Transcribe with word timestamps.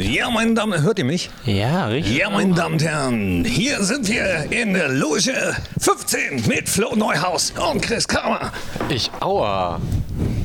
Ja, 0.00 0.30
meine 0.30 0.54
Damen, 0.54 0.80
hört 0.82 0.98
ihr 0.98 1.04
mich? 1.04 1.28
Ja, 1.44 1.86
richtig. 1.86 2.16
Ja, 2.16 2.30
meine 2.30 2.54
Damen 2.54 2.74
und 2.74 2.82
Herren, 2.82 3.44
hier 3.44 3.82
sind 3.84 4.08
wir 4.08 4.50
in 4.50 4.72
der 4.72 4.88
Loge 4.88 5.54
15 5.78 6.46
mit 6.48 6.68
Flo 6.70 6.94
Neuhaus 6.96 7.52
und 7.70 7.82
Chris 7.82 8.08
Kramer. 8.08 8.50
Ich, 8.88 9.10
aua. 9.20 9.78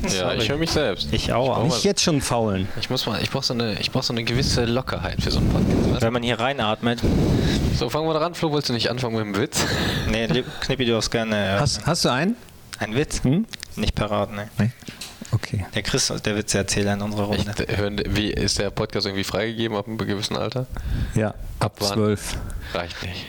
Ja, 0.02 0.08
Sorry. 0.10 0.36
ich 0.38 0.48
höre 0.50 0.58
mich 0.58 0.70
selbst. 0.70 1.08
Ich 1.10 1.32
auch. 1.32 1.64
Nicht 1.64 1.84
jetzt 1.84 2.02
schon 2.02 2.20
faulen. 2.20 2.68
Ich 2.78 2.90
muss 2.90 3.06
mal, 3.06 3.18
ich 3.22 3.30
brauche 3.30 3.44
so 3.46 3.54
eine, 3.54 3.78
ich 3.80 3.90
brauch 3.90 4.02
so 4.02 4.12
eine 4.12 4.24
gewisse 4.24 4.66
Lockerheit 4.66 5.22
für 5.22 5.30
so 5.30 5.38
einen 5.38 5.48
Podcast. 5.48 5.90
weißt 5.90 6.02
Wenn 6.02 6.12
man 6.12 6.22
hier 6.22 6.38
reinatmet. 6.38 7.00
So, 7.78 7.88
fangen 7.88 8.06
wir 8.06 8.14
dran. 8.14 8.34
Flo, 8.34 8.50
wolltest 8.50 8.68
du 8.68 8.72
nicht 8.74 8.90
anfangen 8.90 9.16
mit 9.16 9.24
dem 9.24 9.40
Witz? 9.42 9.64
Nee, 10.10 10.28
Knippi, 10.60 10.84
du 10.84 10.96
hast 10.96 11.10
gerne 11.10 11.56
äh, 11.56 11.58
Hast, 11.60 11.86
hast 11.86 12.04
du 12.04 12.10
einen? 12.10 12.36
einen 12.78 12.94
Witz? 12.94 13.24
Hm? 13.24 13.46
Nicht 13.76 13.94
parat, 13.94 14.32
ne? 14.32 14.48
Nee. 14.58 14.70
Okay. 15.36 15.66
Der 15.74 15.82
Chris, 15.82 16.10
der 16.24 16.34
Witze-Erzähler 16.36 16.94
in 16.94 17.02
unserer 17.02 17.30
Ich, 17.34 17.46
Runde. 17.46 17.66
hören, 17.76 18.00
wie 18.08 18.30
ist 18.30 18.58
der 18.58 18.70
Podcast 18.70 19.06
irgendwie 19.06 19.22
freigegeben 19.24 19.76
ab 19.76 19.86
einem 19.86 19.98
gewissen 19.98 20.34
Alter? 20.36 20.66
Ja, 21.14 21.34
ab? 21.60 21.78
12. 21.78 22.36
Reicht 22.72 23.02
nicht. 23.02 23.26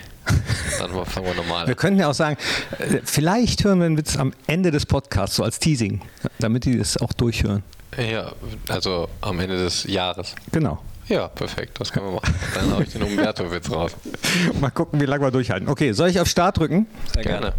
Dann 0.79 0.91
fangen 1.05 1.25
wir 1.25 1.33
normal 1.35 1.67
Wir 1.67 1.71
an. 1.71 1.75
könnten 1.77 1.99
ja 1.99 2.09
auch 2.09 2.13
sagen, 2.13 2.37
äh, 2.79 2.99
vielleicht 3.03 3.63
hören 3.65 3.79
wir 3.79 3.85
einen 3.87 3.97
Witz 3.97 4.15
am 4.17 4.33
Ende 4.47 4.71
des 4.71 4.85
Podcasts, 4.85 5.35
so 5.35 5.43
als 5.43 5.59
Teasing, 5.59 6.01
damit 6.39 6.63
die 6.65 6.77
das 6.77 6.95
auch 6.97 7.11
durchhören. 7.11 7.63
Ja, 7.97 8.31
also 8.69 9.09
am 9.21 9.39
Ende 9.39 9.57
des 9.57 9.83
Jahres. 9.83 10.33
Genau. 10.51 10.81
Ja, 11.07 11.27
perfekt, 11.29 11.79
das 11.79 11.91
können 11.91 12.05
wir 12.07 12.13
machen. 12.13 12.35
Dann 12.53 12.71
hau 12.73 12.79
ich 12.81 12.89
den 12.89 13.03
Umberto-Witz 13.03 13.69
raus. 13.71 13.91
Mal 14.61 14.69
gucken, 14.71 14.99
wie 15.01 15.05
lange 15.05 15.23
wir 15.25 15.31
durchhalten. 15.31 15.67
Okay, 15.67 15.91
soll 15.93 16.09
ich 16.09 16.19
auf 16.19 16.27
Start 16.27 16.57
drücken? 16.57 16.87
Sehr 17.13 17.23
Gerne. 17.23 17.53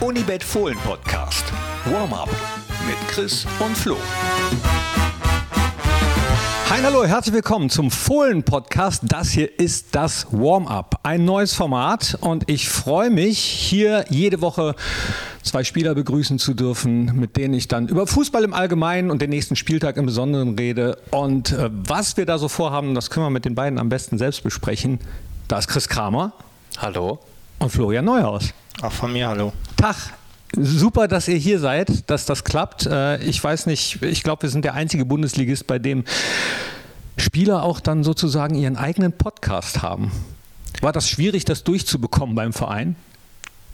Unibet 0.00 0.44
Fohlen 0.44 0.76
Podcast. 0.84 1.44
Warm-up 1.92 2.28
mit 2.84 2.96
Chris 3.08 3.46
und 3.60 3.76
Flo. 3.76 3.96
Hi, 6.68 6.82
hallo, 6.82 7.04
herzlich 7.04 7.32
willkommen 7.32 7.70
zum 7.70 7.92
Fohlen-Podcast. 7.92 9.04
Das 9.04 9.30
hier 9.30 9.60
ist 9.60 9.94
das 9.94 10.26
Warm-up, 10.32 10.98
ein 11.04 11.24
neues 11.24 11.54
Format 11.54 12.18
und 12.20 12.50
ich 12.50 12.68
freue 12.68 13.10
mich, 13.10 13.38
hier 13.38 14.04
jede 14.08 14.40
Woche 14.40 14.74
zwei 15.44 15.62
Spieler 15.62 15.94
begrüßen 15.94 16.40
zu 16.40 16.54
dürfen, 16.54 17.20
mit 17.20 17.36
denen 17.36 17.54
ich 17.54 17.68
dann 17.68 17.86
über 17.86 18.08
Fußball 18.08 18.42
im 18.42 18.52
Allgemeinen 18.52 19.12
und 19.12 19.22
den 19.22 19.30
nächsten 19.30 19.54
Spieltag 19.54 19.96
im 19.96 20.06
Besonderen 20.06 20.58
rede. 20.58 20.98
Und 21.12 21.52
äh, 21.52 21.70
was 21.70 22.16
wir 22.16 22.26
da 22.26 22.38
so 22.38 22.48
vorhaben, 22.48 22.96
das 22.96 23.10
können 23.10 23.26
wir 23.26 23.30
mit 23.30 23.44
den 23.44 23.54
beiden 23.54 23.78
am 23.78 23.90
besten 23.90 24.18
selbst 24.18 24.42
besprechen. 24.42 24.98
Da 25.46 25.58
ist 25.58 25.68
Chris 25.68 25.88
Kramer 25.88 26.32
Hallo. 26.78 27.20
und 27.60 27.70
Florian 27.70 28.04
Neuhaus. 28.04 28.52
Auch 28.82 28.90
von 28.90 29.12
mir, 29.12 29.28
hallo. 29.28 29.52
Tag. 29.76 29.94
Super, 30.58 31.06
dass 31.06 31.28
ihr 31.28 31.36
hier 31.36 31.58
seid, 31.58 32.08
dass 32.10 32.24
das 32.24 32.42
klappt. 32.44 32.86
Äh, 32.86 33.18
Ich 33.24 33.42
weiß 33.42 33.66
nicht, 33.66 34.02
ich 34.02 34.22
glaube, 34.22 34.42
wir 34.42 34.48
sind 34.50 34.64
der 34.64 34.74
einzige 34.74 35.04
Bundesligist, 35.04 35.66
bei 35.66 35.78
dem 35.78 36.04
Spieler 37.18 37.62
auch 37.62 37.80
dann 37.80 38.04
sozusagen 38.04 38.54
ihren 38.54 38.76
eigenen 38.76 39.12
Podcast 39.12 39.82
haben. 39.82 40.10
War 40.80 40.92
das 40.92 41.08
schwierig, 41.08 41.44
das 41.44 41.64
durchzubekommen 41.64 42.34
beim 42.34 42.52
Verein? 42.52 42.96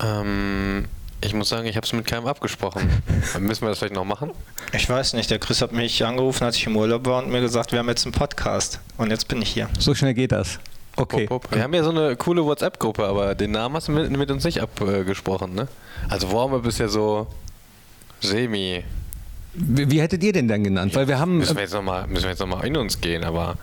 Ähm, 0.00 0.86
ich 1.20 1.34
muss 1.34 1.48
sagen, 1.48 1.66
ich 1.66 1.76
habe 1.76 1.86
es 1.86 1.92
mit 1.92 2.06
keinem 2.06 2.26
abgesprochen. 2.26 2.88
Müssen 3.40 3.62
wir 3.62 3.68
das 3.68 3.78
vielleicht 3.78 3.94
noch 3.94 4.04
machen? 4.04 4.30
Ich 4.72 4.88
weiß 4.88 5.12
nicht, 5.14 5.30
der 5.30 5.38
Chris 5.38 5.62
hat 5.62 5.72
mich 5.72 6.04
angerufen, 6.04 6.44
als 6.44 6.56
ich 6.56 6.66
im 6.66 6.76
Urlaub 6.76 7.06
war 7.06 7.22
und 7.22 7.30
mir 7.30 7.40
gesagt, 7.40 7.72
wir 7.72 7.78
haben 7.78 7.88
jetzt 7.88 8.04
einen 8.06 8.12
Podcast. 8.12 8.80
Und 8.96 9.10
jetzt 9.10 9.28
bin 9.28 9.40
ich 9.42 9.50
hier. 9.50 9.68
So 9.78 9.94
schnell 9.94 10.14
geht 10.14 10.32
das. 10.32 10.58
Okay. 10.96 11.28
Wupp, 11.30 11.44
wupp. 11.44 11.54
Wir 11.54 11.62
haben 11.62 11.74
ja 11.74 11.82
so 11.82 11.90
eine 11.90 12.16
coole 12.16 12.44
WhatsApp-Gruppe, 12.44 13.04
aber 13.06 13.34
den 13.34 13.50
Namen 13.52 13.74
hast 13.76 13.88
du 13.88 13.92
mit, 13.92 14.10
mit 14.16 14.30
uns 14.30 14.44
nicht 14.44 14.60
abgesprochen, 14.60 15.54
ne? 15.54 15.68
Also 16.08 16.32
Warm-Up 16.32 16.66
ist 16.66 16.78
ja 16.78 16.88
so 16.88 17.26
semi. 18.20 18.84
Wie, 19.54 19.90
wie 19.90 20.00
hättet 20.00 20.22
ihr 20.22 20.32
den 20.32 20.48
denn 20.48 20.64
genannt? 20.64 20.94
Weil 20.94 21.08
wir 21.08 21.18
haben, 21.18 21.38
Müssen 21.38 21.56
wir 21.56 21.62
jetzt 21.62 21.72
nochmal 21.74 22.06
noch 22.08 22.46
mal 22.46 22.66
in 22.66 22.76
uns 22.76 23.00
gehen, 23.00 23.24
aber 23.24 23.56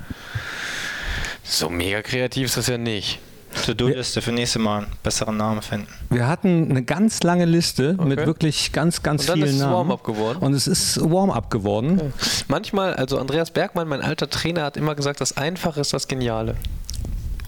so 1.43 1.69
mega 1.69 2.01
kreativ 2.01 2.45
ist 2.45 2.57
das 2.57 2.67
ja 2.67 2.77
nicht. 2.77 3.19
To-Do-Liste 3.65 4.21
für 4.21 4.31
nächste 4.31 4.59
Mal 4.59 4.83
einen 4.83 4.91
besseren 5.01 5.35
Namen 5.37 5.63
finden. 5.63 5.87
wir 6.11 6.27
hatten 6.27 6.69
eine 6.69 6.83
ganz 6.83 7.23
lange 7.23 7.45
Liste 7.45 7.93
mit 7.93 8.19
Okay. 8.19 8.27
wirklich 8.27 8.71
ganz, 8.71 9.01
ganz 9.01 9.21
Und 9.23 9.29
dann 9.29 9.35
vielen 9.37 9.49
ist 9.49 9.55
es 9.55 9.61
Namen. 9.61 9.73
Warm-up 9.73 10.03
geworden? 10.03 10.37
Und 10.39 10.53
es 10.53 10.67
ist 10.67 11.01
Warm-up 11.01 11.49
geworden. 11.49 12.13
Manchmal, 12.47 12.93
also 12.93 13.17
Andreas 13.17 13.49
Bergmann, 13.49 13.87
mein 13.87 14.01
alter 14.01 14.29
Trainer, 14.29 14.63
hat 14.63 14.77
immer 14.77 14.93
gesagt, 14.93 15.19
das 15.19 15.35
Einfache 15.37 15.81
ist 15.81 15.93
das 15.93 16.07
Geniale. 16.07 16.55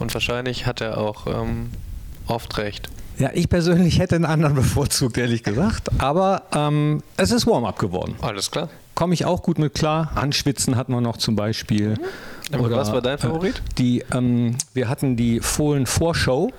Und 0.01 0.13
wahrscheinlich 0.15 0.65
hat 0.65 0.81
er 0.81 0.97
auch 0.97 1.27
ähm, 1.27 1.69
oft 2.25 2.57
recht. 2.57 2.89
Ja, 3.19 3.29
ich 3.33 3.49
persönlich 3.49 3.99
hätte 3.99 4.15
einen 4.15 4.25
anderen 4.25 4.55
bevorzugt, 4.63 5.17
ehrlich 5.17 5.43
gesagt. 5.43 5.89
Aber 5.99 6.43
ähm, 6.55 7.03
es 7.17 7.31
ist 7.31 7.45
Warm-up 7.45 7.77
geworden. 7.77 8.15
Alles 8.21 8.49
klar. 8.49 8.69
Komme 8.95 9.13
ich 9.13 9.25
auch 9.25 9.43
gut 9.43 9.59
mit 9.59 9.75
klar. 9.75 10.11
Anschwitzen 10.15 10.75
hatten 10.75 10.91
wir 10.91 11.01
noch 11.01 11.17
zum 11.17 11.35
Beispiel. 11.35 11.99
Aber 12.51 12.71
was 12.71 12.91
war 12.91 13.01
dein 13.01 13.19
Favorit? 13.19 13.57
Äh, 13.57 13.73
die, 13.77 14.03
ähm, 14.13 14.57
wir 14.73 14.89
hatten 14.89 15.15
die 15.15 15.39
Fohlen-Vorschau. 15.39 16.51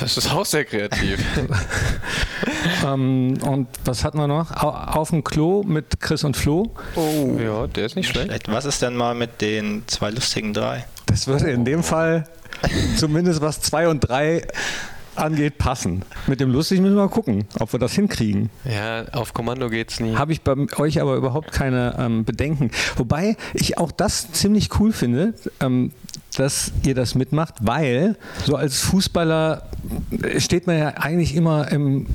Das 0.00 0.16
ist 0.16 0.32
auch 0.32 0.44
sehr 0.44 0.64
kreativ. 0.64 1.20
ähm, 2.84 3.38
und 3.42 3.68
was 3.84 4.04
hatten 4.04 4.18
wir 4.18 4.26
noch? 4.26 4.50
Au 4.50 4.70
auf 4.70 5.10
dem 5.10 5.22
Klo 5.22 5.62
mit 5.62 6.00
Chris 6.00 6.24
und 6.24 6.36
Flo. 6.36 6.74
oh. 6.96 7.38
Ja, 7.42 7.66
der 7.66 7.86
ist 7.86 7.96
nicht 7.96 8.08
schlecht. 8.08 8.48
Was 8.50 8.64
ist 8.64 8.82
denn 8.82 8.96
mal 8.96 9.14
mit 9.14 9.40
den 9.40 9.84
zwei 9.86 10.10
lustigen 10.10 10.52
drei? 10.52 10.84
Das 11.06 11.26
würde 11.26 11.50
in 11.50 11.64
dem 11.64 11.82
Fall 11.82 12.24
zumindest 12.96 13.40
was 13.40 13.60
zwei 13.60 13.88
und 13.88 14.00
drei 14.00 14.42
angeht 15.16 15.58
passen. 15.58 16.02
Mit 16.26 16.40
dem 16.40 16.50
Lustig 16.50 16.80
müssen 16.80 16.96
wir 16.96 17.02
mal 17.02 17.08
gucken, 17.08 17.44
ob 17.60 17.72
wir 17.72 17.78
das 17.78 17.92
hinkriegen. 17.92 18.50
Ja, 18.64 19.04
auf 19.12 19.32
Kommando 19.32 19.70
geht's 19.70 20.00
nie. 20.00 20.16
Habe 20.16 20.32
ich 20.32 20.42
bei 20.42 20.54
euch 20.76 21.00
aber 21.00 21.14
überhaupt 21.14 21.52
keine 21.52 21.96
ähm, 21.98 22.24
Bedenken. 22.24 22.70
Wobei 22.96 23.36
ich 23.52 23.78
auch 23.78 23.92
das 23.92 24.32
ziemlich 24.32 24.80
cool 24.80 24.92
finde, 24.92 25.34
ähm, 25.60 25.92
dass 26.36 26.72
ihr 26.84 26.94
das 26.94 27.14
mitmacht, 27.14 27.54
weil 27.60 28.16
so 28.44 28.56
als 28.56 28.80
Fußballer 28.80 29.68
steht 30.38 30.66
man 30.66 30.78
ja 30.78 30.88
eigentlich 30.88 31.34
immer 31.34 31.70
im 31.70 32.06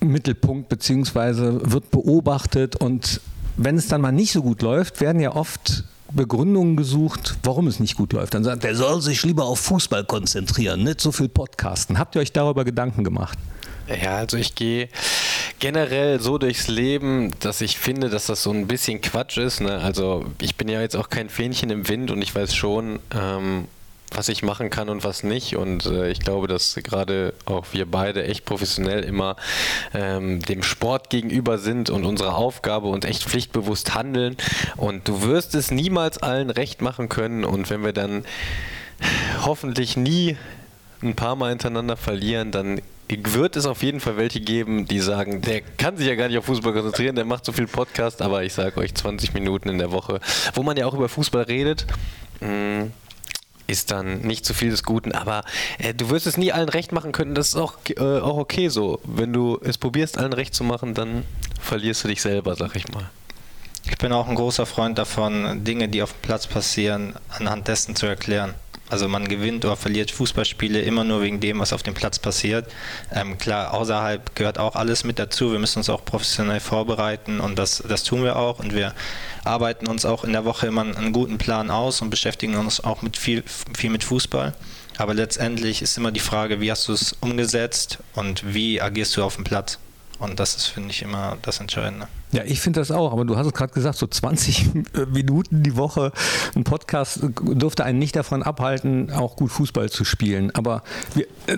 Mittelpunkt 0.00 0.68
beziehungsweise 0.68 1.60
wird 1.70 1.90
beobachtet 1.90 2.76
und 2.76 3.20
wenn 3.56 3.76
es 3.76 3.88
dann 3.88 4.00
mal 4.00 4.12
nicht 4.12 4.32
so 4.32 4.42
gut 4.42 4.62
läuft, 4.62 5.00
werden 5.00 5.20
ja 5.20 5.34
oft 5.34 5.84
Begründungen 6.12 6.76
gesucht, 6.76 7.36
warum 7.42 7.66
es 7.66 7.80
nicht 7.80 7.96
gut 7.96 8.12
läuft. 8.12 8.34
Dann 8.34 8.44
sagt, 8.44 8.64
der 8.64 8.74
soll 8.74 9.00
sich 9.02 9.22
lieber 9.24 9.44
auf 9.44 9.60
Fußball 9.60 10.04
konzentrieren, 10.04 10.84
nicht 10.84 11.00
so 11.00 11.10
viel 11.10 11.28
Podcasten. 11.28 11.98
Habt 11.98 12.14
ihr 12.14 12.20
euch 12.20 12.32
darüber 12.32 12.64
Gedanken 12.64 13.02
gemacht? 13.02 13.38
Ja, 13.88 14.16
also 14.16 14.36
ich 14.36 14.54
gehe 14.54 14.88
generell 15.58 16.20
so 16.20 16.38
durchs 16.38 16.68
Leben, 16.68 17.32
dass 17.40 17.60
ich 17.60 17.78
finde, 17.78 18.08
dass 18.10 18.26
das 18.26 18.42
so 18.42 18.50
ein 18.50 18.66
bisschen 18.66 19.00
Quatsch 19.00 19.38
ist. 19.38 19.60
Ne? 19.60 19.78
Also 19.78 20.24
ich 20.40 20.56
bin 20.56 20.68
ja 20.68 20.80
jetzt 20.80 20.96
auch 20.96 21.08
kein 21.08 21.28
Fähnchen 21.28 21.70
im 21.70 21.88
Wind 21.88 22.10
und 22.10 22.20
ich 22.20 22.34
weiß 22.34 22.54
schon, 22.54 22.98
ähm, 23.14 23.66
was 24.12 24.28
ich 24.28 24.42
machen 24.42 24.70
kann 24.70 24.88
und 24.88 25.04
was 25.04 25.22
nicht. 25.22 25.56
Und 25.56 25.86
äh, 25.86 26.10
ich 26.10 26.20
glaube, 26.20 26.46
dass 26.46 26.74
gerade 26.82 27.34
auch 27.44 27.66
wir 27.72 27.86
beide 27.86 28.24
echt 28.24 28.44
professionell 28.44 29.02
immer 29.02 29.36
ähm, 29.94 30.40
dem 30.42 30.62
Sport 30.62 31.10
gegenüber 31.10 31.58
sind 31.58 31.90
und 31.90 32.04
unsere 32.04 32.34
Aufgabe 32.34 32.88
und 32.88 33.04
echt 33.04 33.24
pflichtbewusst 33.24 33.94
handeln. 33.94 34.36
Und 34.76 35.08
du 35.08 35.22
wirst 35.22 35.54
es 35.54 35.70
niemals 35.70 36.18
allen 36.18 36.50
recht 36.50 36.82
machen 36.82 37.08
können. 37.08 37.44
Und 37.44 37.68
wenn 37.70 37.84
wir 37.84 37.92
dann 37.92 38.24
hoffentlich 39.44 39.96
nie 39.96 40.36
ein 41.02 41.14
paar 41.14 41.36
Mal 41.36 41.50
hintereinander 41.50 41.96
verlieren, 41.96 42.52
dann 42.52 42.80
wird 43.08 43.54
es 43.54 43.66
auf 43.66 43.82
jeden 43.82 44.00
Fall 44.00 44.16
welche 44.16 44.40
geben, 44.40 44.86
die 44.86 44.98
sagen, 44.98 45.40
der 45.40 45.60
kann 45.60 45.96
sich 45.96 46.08
ja 46.08 46.16
gar 46.16 46.28
nicht 46.28 46.38
auf 46.38 46.46
Fußball 46.46 46.72
konzentrieren, 46.72 47.14
der 47.14 47.24
macht 47.24 47.44
so 47.44 47.52
viel 47.52 47.68
Podcast, 47.68 48.20
aber 48.20 48.42
ich 48.42 48.52
sage 48.52 48.80
euch 48.80 48.94
20 48.94 49.32
Minuten 49.32 49.68
in 49.68 49.78
der 49.78 49.92
Woche, 49.92 50.18
wo 50.54 50.64
man 50.64 50.76
ja 50.76 50.86
auch 50.86 50.94
über 50.94 51.08
Fußball 51.08 51.44
redet. 51.44 51.86
mh, 52.40 52.88
ist 53.66 53.90
dann 53.90 54.20
nicht 54.20 54.44
zu 54.44 54.54
viel 54.54 54.70
des 54.70 54.82
Guten, 54.82 55.12
aber 55.12 55.44
äh, 55.78 55.94
du 55.94 56.10
wirst 56.10 56.26
es 56.26 56.36
nie 56.36 56.52
allen 56.52 56.68
recht 56.68 56.92
machen 56.92 57.12
können. 57.12 57.34
Das 57.34 57.48
ist 57.48 57.56
auch, 57.56 57.74
äh, 57.96 58.00
auch 58.00 58.36
okay 58.36 58.68
so. 58.68 59.00
Wenn 59.04 59.32
du 59.32 59.58
es 59.62 59.78
probierst, 59.78 60.18
allen 60.18 60.32
recht 60.32 60.54
zu 60.54 60.64
machen, 60.64 60.94
dann 60.94 61.24
verlierst 61.60 62.04
du 62.04 62.08
dich 62.08 62.22
selber, 62.22 62.56
sag 62.56 62.76
ich 62.76 62.88
mal. 62.92 63.10
Ich 63.88 63.98
bin 63.98 64.12
auch 64.12 64.28
ein 64.28 64.34
großer 64.34 64.66
Freund 64.66 64.98
davon, 64.98 65.64
Dinge, 65.64 65.88
die 65.88 66.02
auf 66.02 66.12
dem 66.12 66.22
Platz 66.22 66.46
passieren, 66.46 67.14
anhand 67.28 67.68
dessen 67.68 67.94
zu 67.94 68.06
erklären. 68.06 68.54
Also 68.88 69.08
man 69.08 69.26
gewinnt 69.26 69.64
oder 69.64 69.76
verliert 69.76 70.10
Fußballspiele 70.12 70.80
immer 70.80 71.02
nur 71.02 71.22
wegen 71.22 71.40
dem, 71.40 71.58
was 71.58 71.72
auf 71.72 71.82
dem 71.82 71.94
Platz 71.94 72.18
passiert. 72.18 72.70
Ähm, 73.12 73.36
klar, 73.36 73.74
außerhalb 73.74 74.34
gehört 74.36 74.58
auch 74.58 74.76
alles 74.76 75.02
mit 75.02 75.18
dazu. 75.18 75.50
Wir 75.50 75.58
müssen 75.58 75.80
uns 75.80 75.90
auch 75.90 76.04
professionell 76.04 76.60
vorbereiten 76.60 77.40
und 77.40 77.58
das, 77.58 77.82
das 77.88 78.04
tun 78.04 78.22
wir 78.22 78.36
auch. 78.36 78.60
Und 78.60 78.74
wir 78.74 78.94
arbeiten 79.44 79.88
uns 79.88 80.04
auch 80.04 80.22
in 80.22 80.32
der 80.32 80.44
Woche 80.44 80.68
immer 80.68 80.82
einen 80.82 81.12
guten 81.12 81.38
Plan 81.38 81.70
aus 81.70 82.00
und 82.00 82.10
beschäftigen 82.10 82.56
uns 82.56 82.82
auch 82.82 83.02
mit 83.02 83.16
viel, 83.16 83.42
viel 83.76 83.90
mit 83.90 84.04
Fußball. 84.04 84.54
Aber 84.98 85.14
letztendlich 85.14 85.82
ist 85.82 85.98
immer 85.98 86.12
die 86.12 86.20
Frage, 86.20 86.60
wie 86.60 86.70
hast 86.70 86.88
du 86.88 86.92
es 86.92 87.14
umgesetzt 87.20 87.98
und 88.14 88.54
wie 88.54 88.80
agierst 88.80 89.16
du 89.16 89.24
auf 89.24 89.34
dem 89.34 89.44
Platz? 89.44 89.78
Und 90.18 90.40
das 90.40 90.56
ist, 90.56 90.66
finde 90.66 90.90
ich, 90.90 91.02
immer 91.02 91.36
das 91.42 91.60
Entscheidende. 91.60 92.08
Ja, 92.32 92.42
ich 92.44 92.60
finde 92.60 92.80
das 92.80 92.90
auch, 92.90 93.12
aber 93.12 93.24
du 93.24 93.36
hast 93.36 93.46
es 93.46 93.52
gerade 93.52 93.72
gesagt, 93.72 93.96
so 93.98 94.06
20 94.06 94.70
Minuten 95.12 95.62
die 95.62 95.76
Woche 95.76 96.12
ein 96.54 96.64
Podcast 96.64 97.20
dürfte 97.22 97.84
einen 97.84 97.98
nicht 97.98 98.16
davon 98.16 98.42
abhalten, 98.42 99.12
auch 99.12 99.36
gut 99.36 99.52
Fußball 99.52 99.90
zu 99.90 100.04
spielen. 100.04 100.50
Aber 100.54 100.82
wir, 101.14 101.26
äh, 101.46 101.56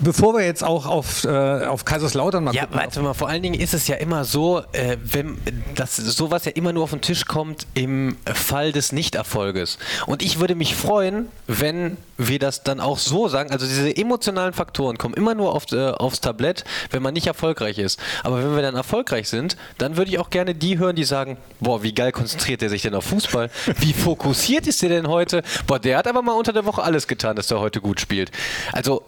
bevor 0.00 0.34
wir 0.34 0.44
jetzt 0.44 0.64
auch 0.64 0.86
auf, 0.86 1.24
äh, 1.24 1.64
auf 1.66 1.84
Kaiserslautern 1.84 2.44
mal 2.44 2.54
Ja, 2.54 2.62
gucken, 2.62 2.78
warte 2.78 3.02
mal, 3.02 3.14
vor 3.14 3.28
allen 3.28 3.42
Dingen 3.42 3.58
ist 3.58 3.72
es 3.72 3.86
ja 3.86 3.96
immer 3.96 4.24
so, 4.24 4.62
äh, 4.72 4.96
wenn 5.02 5.38
dass 5.74 5.96
sowas 5.96 6.44
ja 6.44 6.52
immer 6.52 6.72
nur 6.72 6.84
auf 6.84 6.90
den 6.90 7.00
Tisch 7.00 7.26
kommt 7.26 7.66
im 7.74 8.16
Fall 8.24 8.72
des 8.72 8.92
Nichterfolges. 8.92 9.78
Und 10.06 10.22
ich 10.22 10.40
würde 10.40 10.54
mich 10.54 10.74
freuen, 10.74 11.28
wenn 11.46 11.96
wir 12.16 12.38
das 12.38 12.62
dann 12.62 12.80
auch 12.80 12.98
so 12.98 13.28
sagen. 13.28 13.50
Also 13.50 13.66
diese 13.66 13.96
emotionalen 13.96 14.54
Faktoren 14.54 14.98
kommen 14.98 15.14
immer 15.14 15.34
nur 15.34 15.54
auf, 15.54 15.70
äh, 15.72 15.90
aufs 15.90 16.20
Tablett, 16.20 16.64
wenn 16.90 17.02
man 17.02 17.14
nicht 17.14 17.26
erfolgreich 17.26 17.78
ist. 17.78 17.98
Aber 18.22 18.42
wenn 18.42 18.54
wir 18.54 18.62
dann 18.62 18.76
erfolgreich 18.76 19.28
sind, 19.28 19.56
dann 19.78 19.83
würde 19.96 20.10
ich 20.10 20.18
auch 20.18 20.30
gerne 20.30 20.54
die 20.54 20.78
hören, 20.78 20.96
die 20.96 21.04
sagen, 21.04 21.36
boah, 21.60 21.82
wie 21.82 21.92
geil 21.92 22.12
konzentriert 22.12 22.60
der 22.60 22.70
sich 22.70 22.82
denn 22.82 22.94
auf 22.94 23.04
Fußball? 23.04 23.50
Wie 23.78 23.92
fokussiert 23.92 24.66
ist 24.66 24.82
der 24.82 24.88
denn 24.88 25.08
heute? 25.08 25.42
Boah, 25.66 25.78
der 25.78 25.98
hat 25.98 26.06
aber 26.06 26.22
mal 26.22 26.32
unter 26.32 26.52
der 26.52 26.64
Woche 26.64 26.82
alles 26.82 27.06
getan, 27.06 27.36
dass 27.36 27.50
er 27.50 27.60
heute 27.60 27.80
gut 27.80 28.00
spielt. 28.00 28.30
Also 28.72 29.02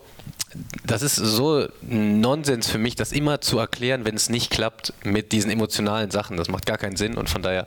das 0.85 1.03
ist 1.03 1.17
so 1.17 1.67
Nonsens 1.83 2.69
für 2.69 2.79
mich, 2.79 2.95
das 2.95 3.13
immer 3.13 3.41
zu 3.41 3.59
erklären, 3.59 4.05
wenn 4.05 4.15
es 4.15 4.29
nicht 4.29 4.51
klappt 4.51 4.93
mit 5.05 5.33
diesen 5.33 5.51
emotionalen 5.51 6.11
Sachen. 6.11 6.37
Das 6.37 6.49
macht 6.49 6.67
gar 6.67 6.79
keinen 6.79 6.97
Sinn 6.97 7.17
und 7.17 7.29
von 7.29 7.43
daher, 7.43 7.67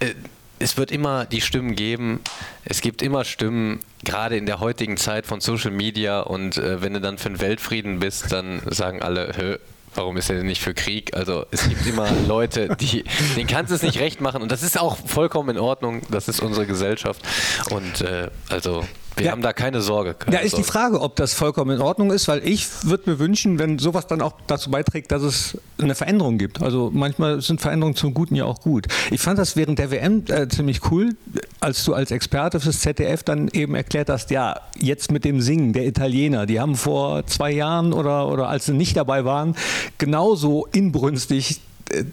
äh, 0.00 0.14
es 0.58 0.76
wird 0.78 0.90
immer 0.90 1.26
die 1.26 1.42
Stimmen 1.42 1.76
geben. 1.76 2.20
Es 2.64 2.80
gibt 2.80 3.02
immer 3.02 3.24
Stimmen, 3.24 3.80
gerade 4.04 4.36
in 4.36 4.46
der 4.46 4.60
heutigen 4.60 4.96
Zeit 4.96 5.26
von 5.26 5.40
Social 5.40 5.70
Media 5.70 6.20
und 6.20 6.56
äh, 6.56 6.80
wenn 6.80 6.94
du 6.94 7.00
dann 7.00 7.18
für 7.18 7.28
den 7.28 7.40
Weltfrieden 7.40 7.98
bist, 7.98 8.32
dann 8.32 8.62
sagen 8.66 9.02
alle, 9.02 9.58
warum 9.96 10.16
ist 10.16 10.30
er 10.30 10.36
denn 10.36 10.46
nicht 10.46 10.60
für 10.60 10.74
Krieg? 10.74 11.16
Also 11.16 11.46
es 11.50 11.68
gibt 11.68 11.86
immer 11.86 12.08
Leute, 12.26 12.76
die, 12.76 13.04
denen 13.36 13.46
kannst 13.46 13.70
du 13.70 13.74
es 13.74 13.82
nicht 13.82 13.98
recht 13.98 14.20
machen 14.20 14.42
und 14.42 14.52
das 14.52 14.62
ist 14.62 14.78
auch 14.78 14.96
vollkommen 15.06 15.50
in 15.50 15.58
Ordnung. 15.58 16.02
Das 16.10 16.28
ist 16.28 16.40
unsere 16.40 16.66
Gesellschaft 16.66 17.22
und 17.70 18.00
äh, 18.02 18.30
also 18.48 18.84
wir 19.16 19.26
ja. 19.26 19.32
haben 19.32 19.40
da 19.40 19.54
keine 19.54 19.80
Sorge. 19.80 20.14
Keine 20.14 20.36
ja, 20.36 20.42
ist 20.42 20.50
Sorge. 20.52 20.64
die 20.64 20.70
Frage, 20.70 21.00
ob 21.00 21.16
das 21.16 21.32
vollkommen 21.32 21.76
in 21.76 21.80
Ordnung 21.80 22.10
ist, 22.10 22.28
weil 22.28 22.46
ich 22.46 22.68
würde 22.84 23.10
mir 23.10 23.18
wünschen, 23.18 23.58
wenn 23.58 23.78
sowas 23.78 24.06
dann 24.06 24.20
auch 24.20 24.34
dazu 24.46 24.70
beiträgt, 24.70 25.10
dass 25.10 25.22
es 25.22 25.58
eine 25.78 25.94
Veränderung 25.94 26.36
gibt. 26.36 26.60
Also 26.60 26.90
manchmal 26.92 27.40
sind 27.40 27.62
Veränderungen 27.62 27.96
zum 27.96 28.12
Guten 28.12 28.34
ja 28.34 28.44
auch 28.44 28.60
gut. 28.60 28.86
Ich 29.10 29.20
fand 29.20 29.38
das 29.38 29.56
während 29.56 29.78
der 29.78 29.90
WM 29.90 30.24
äh, 30.28 30.48
ziemlich 30.48 30.90
cool, 30.90 31.16
als 31.60 31.82
du 31.84 31.94
als 31.94 32.10
Experte 32.10 32.60
fürs 32.60 32.80
ZDF 32.80 33.22
dann 33.22 33.48
eben 33.48 33.74
erklärt 33.74 34.10
hast, 34.10 34.30
ja, 34.30 34.60
jetzt 34.78 35.10
mit 35.10 35.24
dem 35.24 35.40
Singen 35.40 35.72
der 35.72 35.86
Italiener, 35.86 36.44
die 36.44 36.60
haben 36.60 36.76
vor 36.76 37.26
zwei 37.26 37.52
Jahren 37.52 37.94
oder, 37.94 38.28
oder 38.28 38.48
als 38.48 38.66
sie 38.66 38.74
nicht 38.74 38.96
dabei 38.96 39.24
waren, 39.24 39.56
genauso 39.96 40.66
inbrünstig 40.72 41.60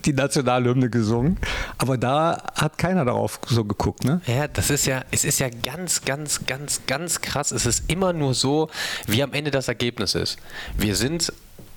die 0.05 0.13
Nationalhymne 0.13 0.89
gesungen, 0.89 1.37
aber 1.77 1.97
da 1.97 2.43
hat 2.55 2.77
keiner 2.77 3.05
darauf 3.05 3.39
so 3.47 3.65
geguckt, 3.65 4.03
ne? 4.03 4.21
Ja, 4.27 4.47
das 4.47 4.69
ist 4.69 4.85
ja, 4.85 5.03
es 5.11 5.25
ist 5.25 5.39
ja 5.39 5.49
ganz, 5.49 6.05
ganz, 6.05 6.45
ganz, 6.45 6.81
ganz 6.85 7.21
krass. 7.21 7.51
Es 7.51 7.65
ist 7.65 7.89
immer 7.89 8.13
nur 8.13 8.33
so, 8.33 8.69
wie 9.07 9.23
am 9.23 9.33
Ende 9.33 9.51
das 9.51 9.67
Ergebnis 9.67 10.15
ist. 10.15 10.37
Wir 10.77 10.95
sind 10.95 11.33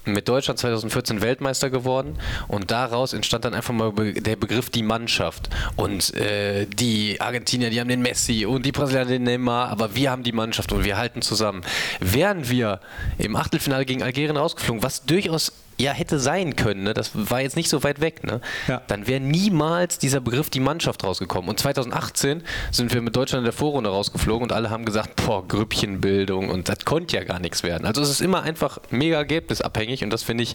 mit 0.07 0.29
Deutschland 0.29 0.59
2014 0.59 1.21
Weltmeister 1.21 1.71
geworden 1.71 2.19
und 2.49 2.71
daraus 2.71 3.13
entstand 3.13 3.45
dann 3.45 3.55
einfach 3.55 3.75
mal 3.75 3.93
der 3.93 4.37
Begriff 4.37 4.71
die 4.71 4.83
Mannschaft. 4.83 5.51
Und 5.75 6.15
äh, 6.15 6.67
die 6.67 7.21
Argentinier, 7.21 7.71
die 7.71 7.81
haben 7.81 7.89
den 7.89 8.03
Messi 8.03 8.47
und 8.47 8.65
die 8.65 8.73
Brasilianer 8.73 9.11
den 9.11 9.25
Neymar, 9.25 9.69
aber 9.71 9.95
wir 9.95 10.11
haben 10.11 10.23
die 10.23 10.33
Mannschaft 10.33 10.73
und 10.73 10.85
wir 10.85 10.97
halten 10.97 11.23
zusammen. 11.23 11.63
Wären 12.01 12.49
wir 12.49 12.81
im 13.19 13.37
Achtelfinale 13.37 13.85
gegen 13.85 14.03
Algerien 14.03 14.37
rausgeflogen, 14.37 14.83
was 14.83 15.05
durchaus 15.05 15.53
ja 15.79 15.93
hätte 15.93 16.19
sein 16.19 16.57
können, 16.57 16.85
ne? 16.85 16.95
das 16.95 17.11
war 17.15 17.41
jetzt 17.41 17.57
nicht 17.57 17.69
so 17.69 17.83
weit 17.83 18.01
weg, 18.01 18.25
ne? 18.25 18.41
Ja. 18.67 18.83
dann 18.87 19.07
wäre 19.07 19.21
niemals 19.21 19.99
dieser 19.99 20.21
Begriff 20.21 20.51
die 20.51 20.61
Mannschaft 20.61 21.05
rausgekommen. 21.05 21.51
Und 21.51 21.61
2018 21.61 22.43
sind 22.71 22.95
wir 22.95 23.03
mit 23.03 23.15
Deutschland 23.15 23.41
in 23.41 23.45
der 23.45 23.53
Vorrunde 23.53 23.91
rausgeflogen 23.91 24.45
und 24.45 24.53
alle 24.53 24.71
haben 24.71 24.85
gesagt, 24.85 25.17
boah, 25.25 25.47
Grüppchenbildung 25.47 26.49
und 26.49 26.69
das 26.69 26.85
konnte 26.85 27.17
ja 27.17 27.25
gar 27.25 27.41
nichts 27.41 27.63
werden. 27.63 27.87
Also 27.87 28.01
es 28.03 28.11
ist 28.11 28.21
immer 28.21 28.43
einfach 28.43 28.79
mega 28.91 29.17
ergebnisabhängig 29.17 30.03
und 30.03 30.11
das 30.11 30.23
finde 30.23 30.45
ich 30.45 30.55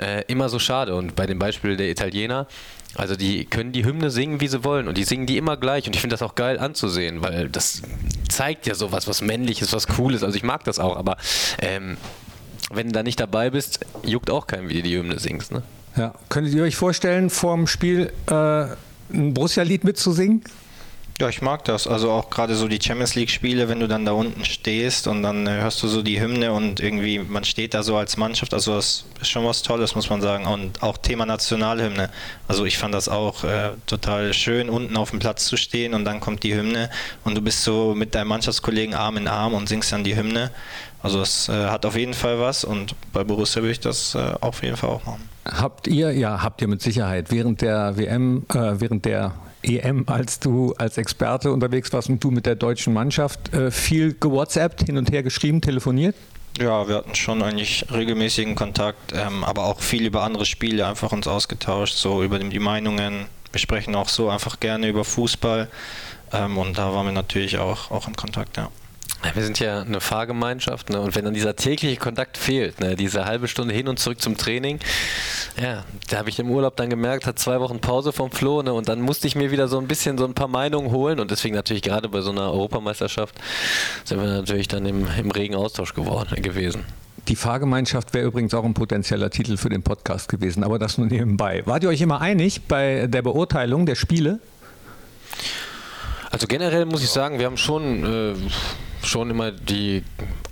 äh, 0.00 0.22
immer 0.26 0.48
so 0.48 0.58
schade. 0.58 0.94
Und 0.94 1.16
bei 1.16 1.26
dem 1.26 1.38
Beispiel 1.38 1.76
der 1.76 1.90
Italiener, 1.90 2.46
also 2.94 3.16
die 3.16 3.46
können 3.46 3.72
die 3.72 3.84
Hymne 3.84 4.10
singen, 4.10 4.40
wie 4.40 4.48
sie 4.48 4.64
wollen 4.64 4.86
und 4.86 4.98
die 4.98 5.04
singen 5.04 5.26
die 5.26 5.38
immer 5.38 5.56
gleich 5.56 5.86
und 5.86 5.94
ich 5.94 6.00
finde 6.00 6.14
das 6.14 6.22
auch 6.22 6.34
geil 6.34 6.58
anzusehen, 6.58 7.22
weil 7.22 7.48
das 7.48 7.82
zeigt 8.28 8.66
ja 8.66 8.74
sowas, 8.74 9.08
was 9.08 9.22
männliches, 9.22 9.72
was 9.72 9.86
cooles. 9.86 10.22
Also 10.22 10.36
ich 10.36 10.42
mag 10.42 10.64
das 10.64 10.78
auch, 10.78 10.96
aber 10.96 11.16
ähm, 11.60 11.96
wenn 12.74 12.88
du 12.88 12.92
da 12.92 13.02
nicht 13.02 13.20
dabei 13.20 13.50
bist, 13.50 13.80
juckt 14.04 14.30
auch 14.30 14.46
kein, 14.46 14.68
wie 14.68 14.74
du 14.74 14.82
die 14.82 14.96
Hymne 14.96 15.18
singst. 15.18 15.52
Ne? 15.52 15.62
Ja. 15.96 16.14
Könntet 16.28 16.54
ihr 16.54 16.62
euch 16.62 16.76
vorstellen, 16.76 17.30
vorm 17.30 17.66
Spiel 17.66 18.12
äh, 18.26 18.34
ein 19.12 19.34
Borussia-Lied 19.34 19.84
mitzusingen? 19.84 20.42
Ja, 21.20 21.28
ich 21.28 21.42
mag 21.42 21.64
das. 21.66 21.86
Also 21.86 22.10
auch 22.10 22.30
gerade 22.30 22.56
so 22.56 22.66
die 22.66 22.80
Champions 22.82 23.14
League-Spiele, 23.14 23.68
wenn 23.68 23.78
du 23.78 23.86
dann 23.86 24.04
da 24.04 24.12
unten 24.12 24.44
stehst 24.44 25.06
und 25.06 25.22
dann 25.22 25.46
äh, 25.46 25.60
hörst 25.60 25.82
du 25.82 25.86
so 25.86 26.02
die 26.02 26.20
Hymne 26.20 26.52
und 26.52 26.80
irgendwie 26.80 27.18
man 27.18 27.44
steht 27.44 27.74
da 27.74 27.82
so 27.82 27.96
als 27.96 28.16
Mannschaft. 28.16 28.54
Also 28.54 28.74
das 28.74 29.04
ist 29.20 29.28
schon 29.28 29.44
was 29.44 29.62
Tolles, 29.62 29.94
muss 29.94 30.08
man 30.08 30.20
sagen. 30.20 30.46
Und 30.46 30.82
auch 30.82 30.96
Thema 30.96 31.26
Nationalhymne. 31.26 32.10
Also 32.48 32.64
ich 32.64 32.78
fand 32.78 32.94
das 32.94 33.08
auch 33.08 33.44
äh, 33.44 33.70
total 33.86 34.32
schön, 34.32 34.70
unten 34.70 34.96
auf 34.96 35.10
dem 35.10 35.18
Platz 35.18 35.44
zu 35.44 35.56
stehen 35.56 35.94
und 35.94 36.04
dann 36.06 36.18
kommt 36.18 36.42
die 36.42 36.54
Hymne 36.54 36.90
und 37.24 37.36
du 37.36 37.42
bist 37.42 37.62
so 37.62 37.94
mit 37.94 38.14
deinem 38.14 38.28
Mannschaftskollegen 38.28 38.94
Arm 38.94 39.18
in 39.18 39.28
Arm 39.28 39.54
und 39.54 39.68
singst 39.68 39.92
dann 39.92 40.04
die 40.04 40.16
Hymne. 40.16 40.50
Also 41.02 41.20
es 41.20 41.48
äh, 41.48 41.52
hat 41.52 41.84
auf 41.84 41.96
jeden 41.96 42.14
Fall 42.14 42.38
was 42.38 42.64
und 42.64 42.94
bei 43.12 43.24
Borussia 43.24 43.60
würde 43.60 43.72
ich 43.72 43.80
das 43.80 44.14
äh, 44.14 44.34
auf 44.40 44.62
jeden 44.62 44.76
Fall 44.76 44.90
auch 44.90 45.04
machen. 45.04 45.28
Habt 45.44 45.88
ihr, 45.88 46.12
ja, 46.12 46.42
habt 46.42 46.62
ihr 46.62 46.68
mit 46.68 46.80
Sicherheit 46.80 47.32
während 47.32 47.60
der 47.60 47.96
WM, 47.96 48.44
äh, 48.54 48.80
während 48.80 49.04
der 49.04 49.34
EM, 49.62 50.04
als 50.06 50.38
du 50.38 50.74
als 50.78 50.98
Experte 50.98 51.52
unterwegs 51.52 51.92
warst 51.92 52.08
und 52.08 52.22
du 52.22 52.30
mit 52.30 52.46
der 52.46 52.54
deutschen 52.54 52.92
Mannschaft 52.92 53.52
äh, 53.52 53.70
viel 53.70 54.14
gewhatsappt, 54.14 54.84
hin 54.86 54.96
und 54.96 55.10
her 55.10 55.22
geschrieben, 55.22 55.60
telefoniert? 55.60 56.14
Ja, 56.60 56.86
wir 56.86 56.96
hatten 56.96 57.14
schon 57.14 57.42
eigentlich 57.42 57.86
regelmäßigen 57.90 58.54
Kontakt, 58.54 59.12
ähm, 59.14 59.42
aber 59.42 59.64
auch 59.64 59.80
viel 59.80 60.06
über 60.06 60.22
andere 60.22 60.44
Spiele 60.44 60.86
einfach 60.86 61.10
uns 61.10 61.26
ausgetauscht, 61.26 61.94
so 61.96 62.22
über 62.22 62.38
die 62.38 62.58
Meinungen. 62.58 63.26
Wir 63.50 63.58
sprechen 63.58 63.94
auch 63.94 64.08
so 64.08 64.28
einfach 64.28 64.60
gerne 64.60 64.88
über 64.88 65.04
Fußball 65.04 65.68
ähm, 66.32 66.58
und 66.58 66.78
da 66.78 66.92
waren 66.92 67.06
wir 67.06 67.12
natürlich 67.12 67.58
auch, 67.58 67.90
auch 67.90 68.06
in 68.06 68.14
Kontakt, 68.14 68.56
ja. 68.56 68.68
Wir 69.34 69.42
sind 69.42 69.60
ja 69.60 69.82
eine 69.82 70.00
Fahrgemeinschaft 70.00 70.90
ne? 70.90 71.00
und 71.00 71.14
wenn 71.14 71.24
dann 71.24 71.34
dieser 71.34 71.54
tägliche 71.54 71.96
Kontakt 71.96 72.36
fehlt, 72.36 72.80
ne? 72.80 72.96
diese 72.96 73.24
halbe 73.24 73.48
Stunde 73.48 73.72
hin 73.72 73.88
und 73.88 73.98
zurück 73.98 74.20
zum 74.20 74.36
Training, 74.36 74.80
ja, 75.60 75.84
da 76.10 76.18
habe 76.18 76.28
ich 76.28 76.38
im 76.38 76.50
Urlaub 76.50 76.76
dann 76.76 76.90
gemerkt, 76.90 77.26
hat 77.26 77.38
zwei 77.38 77.60
Wochen 77.60 77.78
Pause 77.78 78.12
vom 78.12 78.30
Flo 78.30 78.62
ne? 78.62 78.72
und 78.72 78.88
dann 78.88 79.00
musste 79.00 79.26
ich 79.26 79.36
mir 79.36 79.50
wieder 79.50 79.68
so 79.68 79.78
ein 79.78 79.86
bisschen 79.86 80.18
so 80.18 80.24
ein 80.24 80.34
paar 80.34 80.48
Meinungen 80.48 80.90
holen 80.90 81.20
und 81.20 81.30
deswegen 81.30 81.54
natürlich 81.54 81.82
gerade 81.82 82.08
bei 82.08 82.20
so 82.20 82.30
einer 82.30 82.52
Europameisterschaft 82.52 83.36
sind 84.04 84.20
wir 84.20 84.28
natürlich 84.28 84.68
dann 84.68 84.84
im, 84.86 85.06
im 85.18 85.30
regen 85.30 85.54
Austausch 85.54 85.94
geworden, 85.94 86.42
gewesen. 86.42 86.84
Die 87.28 87.36
Fahrgemeinschaft 87.36 88.14
wäre 88.14 88.26
übrigens 88.26 88.52
auch 88.52 88.64
ein 88.64 88.74
potenzieller 88.74 89.30
Titel 89.30 89.56
für 89.56 89.68
den 89.68 89.84
Podcast 89.84 90.28
gewesen, 90.28 90.64
aber 90.64 90.80
das 90.80 90.98
nur 90.98 91.06
nebenbei. 91.06 91.62
Wart 91.66 91.84
ihr 91.84 91.88
euch 91.88 92.00
immer 92.00 92.20
einig 92.20 92.62
bei 92.66 93.06
der 93.06 93.22
Beurteilung 93.22 93.86
der 93.86 93.94
Spiele? 93.94 94.40
Also 96.32 96.48
generell 96.48 96.84
muss 96.86 97.04
ich 97.04 97.10
sagen, 97.10 97.38
wir 97.38 97.46
haben 97.46 97.58
schon 97.58 98.04
äh, 98.04 98.34
schon 99.02 99.30
immer 99.30 99.50
die 99.50 100.02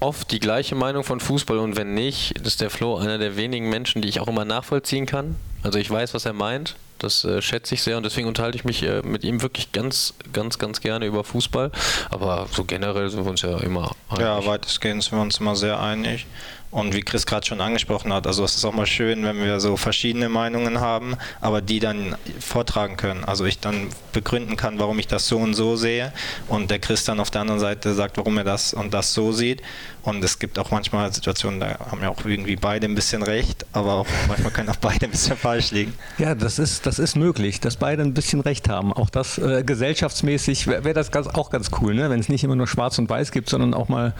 oft 0.00 0.30
die 0.30 0.40
gleiche 0.40 0.74
Meinung 0.74 1.04
von 1.04 1.20
Fußball 1.20 1.58
und 1.58 1.76
wenn 1.76 1.94
nicht, 1.94 2.32
ist 2.38 2.60
der 2.60 2.70
Flo 2.70 2.96
einer 2.96 3.18
der 3.18 3.36
wenigen 3.36 3.68
Menschen, 3.68 4.02
die 4.02 4.08
ich 4.08 4.20
auch 4.20 4.28
immer 4.28 4.44
nachvollziehen 4.44 5.06
kann. 5.06 5.36
Also 5.62 5.78
ich 5.78 5.90
weiß, 5.90 6.14
was 6.14 6.24
er 6.24 6.32
meint. 6.32 6.76
Das 6.98 7.24
äh, 7.24 7.40
schätze 7.40 7.74
ich 7.74 7.82
sehr 7.82 7.96
und 7.96 8.02
deswegen 8.02 8.28
unterhalte 8.28 8.58
ich 8.58 8.64
mich 8.64 8.82
äh, 8.82 9.00
mit 9.02 9.24
ihm 9.24 9.40
wirklich 9.40 9.72
ganz, 9.72 10.12
ganz, 10.34 10.58
ganz 10.58 10.82
gerne 10.82 11.06
über 11.06 11.24
Fußball. 11.24 11.70
Aber 12.10 12.46
so 12.52 12.64
generell 12.64 13.08
sind 13.08 13.24
wir 13.24 13.30
uns 13.30 13.40
ja 13.40 13.56
immer 13.58 13.92
einig. 14.10 14.20
Ja, 14.22 14.44
weitestgehend 14.44 15.02
sind 15.02 15.12
wir 15.12 15.22
uns 15.22 15.38
immer 15.38 15.56
sehr 15.56 15.80
einig. 15.80 16.26
Und 16.70 16.94
wie 16.94 17.00
Chris 17.00 17.26
gerade 17.26 17.44
schon 17.44 17.60
angesprochen 17.60 18.12
hat, 18.12 18.28
also 18.28 18.44
es 18.44 18.54
ist 18.54 18.64
auch 18.64 18.72
mal 18.72 18.86
schön, 18.86 19.24
wenn 19.24 19.38
wir 19.38 19.58
so 19.58 19.76
verschiedene 19.76 20.28
Meinungen 20.28 20.80
haben, 20.80 21.16
aber 21.40 21.62
die 21.62 21.80
dann 21.80 22.14
vortragen 22.38 22.96
können. 22.96 23.24
Also 23.24 23.44
ich 23.44 23.58
dann 23.58 23.88
begründen 24.12 24.56
kann, 24.56 24.78
warum 24.78 24.98
ich 25.00 25.08
das 25.08 25.26
so 25.26 25.38
und 25.38 25.54
so 25.54 25.74
sehe 25.74 26.12
und 26.46 26.70
der 26.70 26.78
Chris 26.78 27.04
dann 27.04 27.18
auf 27.18 27.30
der 27.30 27.40
anderen 27.40 27.58
Seite 27.58 27.92
sagt, 27.94 28.18
warum 28.18 28.38
er 28.38 28.44
das 28.44 28.72
und 28.72 28.94
das 28.94 29.14
so 29.14 29.32
sieht. 29.32 29.62
Und 30.02 30.22
es 30.24 30.38
gibt 30.38 30.60
auch 30.60 30.70
manchmal 30.70 31.12
Situationen, 31.12 31.58
da 31.58 31.76
haben 31.90 32.02
ja 32.02 32.08
auch 32.08 32.24
irgendwie 32.24 32.56
beide 32.56 32.86
ein 32.86 32.94
bisschen 32.94 33.24
recht, 33.24 33.66
aber 33.72 33.94
auch 33.94 34.06
manchmal 34.28 34.52
können 34.52 34.68
auch 34.68 34.76
beide 34.76 35.06
ein 35.06 35.10
bisschen 35.10 35.36
falsch 35.36 35.72
liegen. 35.72 35.92
Ja, 36.18 36.36
das 36.36 36.60
ist, 36.60 36.86
das 36.86 37.00
ist 37.00 37.16
möglich, 37.16 37.58
dass 37.58 37.76
beide 37.76 38.02
ein 38.02 38.14
bisschen 38.14 38.40
recht 38.40 38.68
haben. 38.68 38.92
Auch 38.92 39.10
das 39.10 39.38
äh, 39.38 39.64
gesellschaftsmäßig 39.64 40.68
wäre 40.68 40.84
wär 40.84 40.94
das 40.94 41.10
ganz, 41.10 41.26
auch 41.26 41.50
ganz 41.50 41.70
cool, 41.80 41.94
ne? 41.94 42.08
wenn 42.10 42.20
es 42.20 42.28
nicht 42.28 42.44
immer 42.44 42.56
nur 42.56 42.68
schwarz 42.68 42.96
und 42.98 43.10
weiß 43.10 43.32
gibt, 43.32 43.50
sondern 43.50 43.74
auch 43.74 43.88
mal 43.88 44.14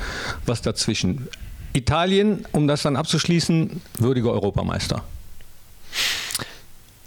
was 0.46 0.62
dazwischen. 0.62 1.28
Italien, 1.72 2.46
um 2.52 2.66
das 2.66 2.82
dann 2.82 2.96
abzuschließen, 2.96 3.80
würdiger 3.98 4.32
Europameister. 4.32 5.04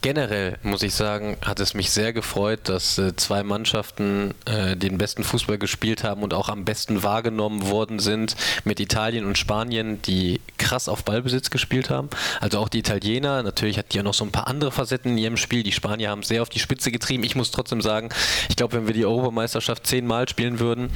generell 0.04 0.58
muss 0.64 0.84
ich 0.84 0.94
sagen, 0.94 1.38
hat 1.42 1.60
es 1.60 1.74
mich 1.74 1.90
sehr 1.90 2.14
gefreut, 2.14 2.60
dass 2.66 2.98
äh, 2.98 3.16
zwei 3.16 3.42
Mannschaften 3.42 4.36
äh, 4.46 4.76
den 4.76 4.98
besten 5.00 5.24
Fußball 5.24 5.58
gespielt 5.58 6.04
haben 6.04 6.22
und 6.24 6.34
auch 6.34 6.50
am 6.50 6.66
besten 6.66 7.02
wahrgenommen 7.04 7.70
worden 7.70 8.00
sind 8.00 8.36
mit 8.66 8.80
Italien 8.80 9.26
und 9.26 9.38
Spanien, 9.38 10.02
die 10.04 10.42
krass 10.58 10.90
auf 10.90 11.04
Ballbesitz 11.06 11.50
gespielt 11.50 11.90
haben. 11.90 12.10
Also 12.42 12.60
auch 12.60 12.70
die 12.70 12.80
Italiener, 12.80 13.42
natürlich 13.44 13.78
hat 13.80 13.94
die 13.94 13.98
ja 13.98 14.04
noch 14.04 14.14
so 14.14 14.26
ein 14.26 14.32
paar 14.32 14.48
andere 14.48 14.72
Facetten 14.72 15.14
in 15.14 15.18
ihrem 15.18 15.38
Spiel. 15.38 15.64
Die 15.64 15.72
Spanier 15.72 16.10
haben 16.10 16.24
sehr 16.24 16.42
auf 16.42 16.50
die 16.50 16.60
Spitze 16.60 16.92
getrieben. 16.92 17.24
Ich 17.24 17.36
muss 17.36 17.52
trotzdem 17.52 17.82
sagen, 17.82 18.10
ich 18.50 18.58
glaube, 18.58 18.74
wenn 18.74 18.88
wir 18.88 18.94
die 18.94 19.06
Europameisterschaft 19.06 19.88
zehnmal 19.88 20.28
spielen 20.28 20.60
würden, 20.60 20.90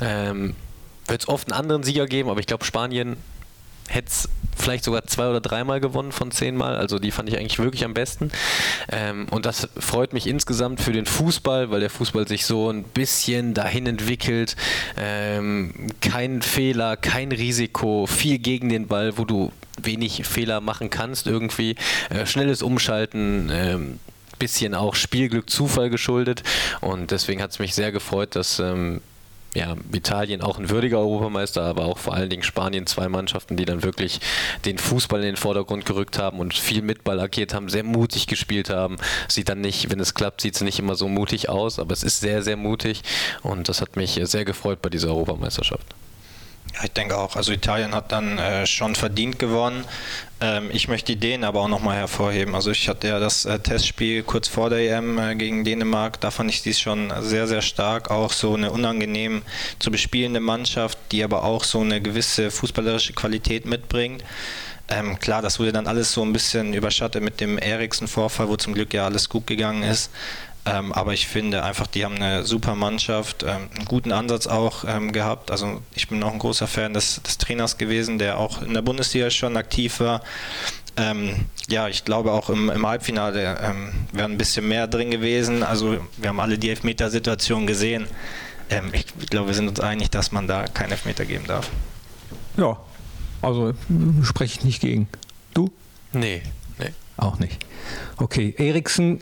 ähm, 0.00 0.56
wird 1.06 1.22
es 1.22 1.28
oft 1.28 1.50
einen 1.50 1.58
anderen 1.58 1.82
Sieger 1.82 2.06
geben, 2.06 2.28
aber 2.28 2.40
ich 2.40 2.46
glaube, 2.46 2.64
Spanien 2.64 3.16
hätte 3.88 4.08
es 4.08 4.28
vielleicht 4.56 4.84
sogar 4.84 5.04
zwei 5.04 5.28
oder 5.28 5.40
dreimal 5.40 5.80
gewonnen 5.80 6.12
von 6.12 6.30
zehnmal. 6.30 6.76
Also 6.76 6.98
die 6.98 7.10
fand 7.10 7.28
ich 7.28 7.36
eigentlich 7.36 7.58
wirklich 7.58 7.84
am 7.84 7.94
besten. 7.94 8.30
Ähm, 8.90 9.26
und 9.30 9.46
das 9.46 9.68
freut 9.78 10.12
mich 10.12 10.26
insgesamt 10.26 10.80
für 10.80 10.92
den 10.92 11.06
Fußball, 11.06 11.70
weil 11.70 11.80
der 11.80 11.90
Fußball 11.90 12.26
sich 12.26 12.46
so 12.46 12.70
ein 12.70 12.84
bisschen 12.84 13.54
dahin 13.54 13.86
entwickelt. 13.86 14.56
Ähm, 14.96 15.88
kein 16.00 16.40
Fehler, 16.42 16.96
kein 16.96 17.32
Risiko, 17.32 18.06
viel 18.06 18.38
gegen 18.38 18.68
den 18.68 18.86
Ball, 18.86 19.18
wo 19.18 19.24
du 19.24 19.52
wenig 19.82 20.24
Fehler 20.24 20.60
machen 20.60 20.88
kannst 20.88 21.26
irgendwie. 21.26 21.76
Äh, 22.10 22.26
schnelles 22.26 22.62
Umschalten. 22.62 23.50
Ähm, 23.52 23.98
bisschen 24.38 24.74
auch 24.74 24.96
Spielglück, 24.96 25.48
Zufall 25.48 25.90
geschuldet 25.90 26.42
und 26.80 27.12
deswegen 27.12 27.40
hat 27.40 27.52
es 27.52 27.60
mich 27.60 27.72
sehr 27.72 27.92
gefreut, 27.92 28.34
dass 28.34 28.58
ähm, 28.58 29.00
ja, 29.54 29.76
Italien 29.92 30.42
auch 30.42 30.58
ein 30.58 30.68
würdiger 30.68 30.98
Europameister, 30.98 31.62
aber 31.62 31.84
auch 31.86 31.98
vor 31.98 32.14
allen 32.14 32.28
Dingen 32.28 32.42
Spanien 32.42 32.86
zwei 32.86 33.08
Mannschaften, 33.08 33.56
die 33.56 33.64
dann 33.64 33.82
wirklich 33.82 34.20
den 34.64 34.78
Fußball 34.78 35.20
in 35.20 35.26
den 35.26 35.36
Vordergrund 35.36 35.86
gerückt 35.86 36.18
haben 36.18 36.40
und 36.40 36.54
viel 36.54 36.82
mit 36.82 37.04
Ball 37.04 37.20
agiert 37.20 37.54
haben, 37.54 37.68
sehr 37.68 37.84
mutig 37.84 38.26
gespielt 38.26 38.68
haben. 38.70 38.96
Sieht 39.28 39.48
dann 39.48 39.60
nicht, 39.60 39.90
wenn 39.90 40.00
es 40.00 40.14
klappt, 40.14 40.40
sieht 40.40 40.56
es 40.56 40.60
nicht 40.60 40.78
immer 40.78 40.96
so 40.96 41.08
mutig 41.08 41.48
aus, 41.48 41.78
aber 41.78 41.92
es 41.92 42.02
ist 42.02 42.20
sehr, 42.20 42.42
sehr 42.42 42.56
mutig 42.56 43.02
und 43.42 43.68
das 43.68 43.80
hat 43.80 43.96
mich 43.96 44.20
sehr 44.24 44.44
gefreut 44.44 44.82
bei 44.82 44.90
dieser 44.90 45.08
Europameisterschaft. 45.08 45.94
Ja, 46.72 46.84
ich 46.84 46.92
denke 46.92 47.16
auch. 47.16 47.36
Also 47.36 47.52
Italien 47.52 47.94
hat 47.94 48.10
dann 48.10 48.38
äh, 48.38 48.66
schon 48.66 48.94
verdient 48.94 49.38
gewonnen. 49.38 49.84
Ähm, 50.40 50.70
ich 50.72 50.88
möchte 50.88 51.12
die 51.12 51.20
Dänen 51.20 51.44
aber 51.44 51.60
auch 51.60 51.68
nochmal 51.68 51.96
hervorheben. 51.96 52.54
Also 52.54 52.70
ich 52.70 52.88
hatte 52.88 53.08
ja 53.08 53.20
das 53.20 53.44
äh, 53.44 53.58
Testspiel 53.60 54.22
kurz 54.22 54.48
vor 54.48 54.70
der 54.70 54.78
EM 54.80 55.18
äh, 55.18 55.36
gegen 55.36 55.64
Dänemark. 55.64 56.20
Da 56.20 56.30
fand 56.30 56.50
ich 56.50 56.62
dies 56.62 56.80
schon 56.80 57.12
sehr, 57.20 57.46
sehr 57.46 57.62
stark. 57.62 58.10
Auch 58.10 58.32
so 58.32 58.54
eine 58.54 58.72
unangenehm 58.72 59.42
zu 59.78 59.90
bespielende 59.90 60.40
Mannschaft, 60.40 60.98
die 61.12 61.22
aber 61.22 61.44
auch 61.44 61.62
so 61.62 61.80
eine 61.80 62.00
gewisse 62.00 62.50
fußballerische 62.50 63.12
Qualität 63.12 63.66
mitbringt. 63.66 64.24
Ähm, 64.88 65.18
klar, 65.18 65.40
das 65.40 65.58
wurde 65.58 65.72
dann 65.72 65.86
alles 65.86 66.12
so 66.12 66.22
ein 66.22 66.32
bisschen 66.32 66.74
überschattet 66.74 67.22
mit 67.22 67.40
dem 67.40 67.56
Eriksen-Vorfall, 67.56 68.48
wo 68.48 68.56
zum 68.56 68.74
Glück 68.74 68.92
ja 68.92 69.06
alles 69.06 69.28
gut 69.28 69.46
gegangen 69.46 69.82
ist. 69.82 70.10
Ähm, 70.66 70.92
aber 70.92 71.12
ich 71.12 71.26
finde 71.26 71.62
einfach, 71.62 71.86
die 71.86 72.04
haben 72.04 72.14
eine 72.14 72.44
super 72.44 72.74
Mannschaft, 72.74 73.42
ähm, 73.42 73.68
einen 73.76 73.84
guten 73.84 74.12
Ansatz 74.12 74.46
auch 74.46 74.84
ähm, 74.86 75.12
gehabt. 75.12 75.50
Also 75.50 75.82
ich 75.94 76.08
bin 76.08 76.22
auch 76.22 76.32
ein 76.32 76.38
großer 76.38 76.66
Fan 76.66 76.94
des, 76.94 77.20
des, 77.22 77.36
Trainers 77.36 77.76
gewesen, 77.76 78.18
der 78.18 78.38
auch 78.38 78.62
in 78.62 78.72
der 78.72 78.80
Bundesliga 78.80 79.28
schon 79.28 79.58
aktiv 79.58 80.00
war. 80.00 80.22
Ähm, 80.96 81.46
ja, 81.68 81.88
ich 81.88 82.04
glaube 82.04 82.32
auch 82.32 82.48
im, 82.48 82.70
im 82.70 82.86
Halbfinale 82.86 83.58
ähm, 83.62 83.92
wäre 84.12 84.28
ein 84.28 84.38
bisschen 84.38 84.66
mehr 84.66 84.86
drin 84.86 85.10
gewesen. 85.10 85.62
Also 85.62 85.98
wir 86.16 86.28
haben 86.30 86.40
alle 86.40 86.56
die 86.56 86.70
Elfmetersituation 86.70 87.66
gesehen. 87.66 88.06
Ähm, 88.70 88.90
ich 88.92 89.06
glaube, 89.28 89.48
wir 89.48 89.54
sind 89.54 89.68
uns 89.68 89.80
einig, 89.80 90.10
dass 90.10 90.32
man 90.32 90.48
da 90.48 90.64
keinen 90.64 90.92
Elfmeter 90.92 91.26
geben 91.26 91.46
darf. 91.46 91.68
Ja, 92.56 92.78
also 93.42 93.74
spreche 94.22 94.60
ich 94.60 94.64
nicht 94.64 94.80
gegen. 94.80 95.08
Du? 95.52 95.70
Nee, 96.14 96.42
nee. 96.78 96.92
Auch 97.18 97.38
nicht. 97.38 97.64
Okay, 98.16 98.54
Eriksen 98.56 99.20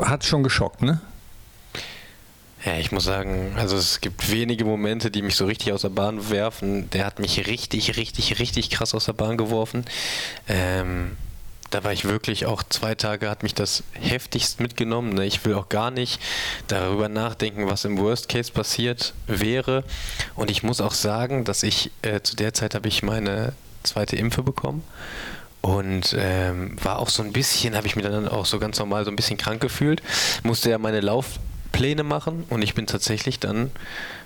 hat 0.00 0.24
schon 0.24 0.42
geschockt, 0.42 0.82
ne? 0.82 1.00
Ja, 2.64 2.76
ich 2.76 2.90
muss 2.90 3.04
sagen, 3.04 3.54
also 3.56 3.76
es 3.76 4.00
gibt 4.00 4.32
wenige 4.32 4.64
Momente, 4.64 5.10
die 5.10 5.22
mich 5.22 5.36
so 5.36 5.46
richtig 5.46 5.72
aus 5.72 5.82
der 5.82 5.90
Bahn 5.90 6.28
werfen. 6.28 6.90
Der 6.90 7.06
hat 7.06 7.20
mich 7.20 7.46
richtig, 7.46 7.96
richtig, 7.96 8.40
richtig 8.40 8.70
krass 8.70 8.94
aus 8.94 9.04
der 9.04 9.12
Bahn 9.12 9.36
geworfen. 9.36 9.84
Ähm, 10.48 11.16
da 11.70 11.84
war 11.84 11.92
ich 11.92 12.04
wirklich 12.04 12.46
auch 12.46 12.62
zwei 12.64 12.94
Tage, 12.94 13.30
hat 13.30 13.42
mich 13.42 13.54
das 13.54 13.84
heftigst 13.92 14.58
mitgenommen. 14.58 15.12
Ne? 15.12 15.26
Ich 15.26 15.44
will 15.44 15.54
auch 15.54 15.68
gar 15.68 15.90
nicht 15.92 16.20
darüber 16.66 17.08
nachdenken, 17.08 17.68
was 17.68 17.84
im 17.84 17.98
Worst 17.98 18.28
Case 18.28 18.50
passiert 18.50 19.14
wäre. 19.26 19.84
Und 20.34 20.50
ich 20.50 20.62
muss 20.64 20.80
auch 20.80 20.94
sagen, 20.94 21.44
dass 21.44 21.62
ich 21.62 21.92
äh, 22.02 22.22
zu 22.22 22.34
der 22.34 22.54
Zeit 22.54 22.74
habe 22.74 22.88
ich 22.88 23.04
meine 23.04 23.52
zweite 23.84 24.16
Impfe 24.16 24.42
bekommen 24.42 24.82
und 25.68 26.16
ähm, 26.18 26.76
war 26.82 26.98
auch 26.98 27.10
so 27.10 27.22
ein 27.22 27.32
bisschen, 27.32 27.76
habe 27.76 27.86
ich 27.86 27.94
mir 27.94 28.02
dann 28.02 28.26
auch 28.26 28.46
so 28.46 28.58
ganz 28.58 28.78
normal 28.78 29.04
so 29.04 29.10
ein 29.10 29.16
bisschen 29.16 29.36
krank 29.36 29.60
gefühlt, 29.60 30.02
musste 30.42 30.70
ja 30.70 30.78
meine 30.78 31.00
Laufpläne 31.00 32.04
machen 32.04 32.44
und 32.48 32.62
ich 32.62 32.72
bin 32.72 32.86
tatsächlich 32.86 33.38
dann 33.38 33.70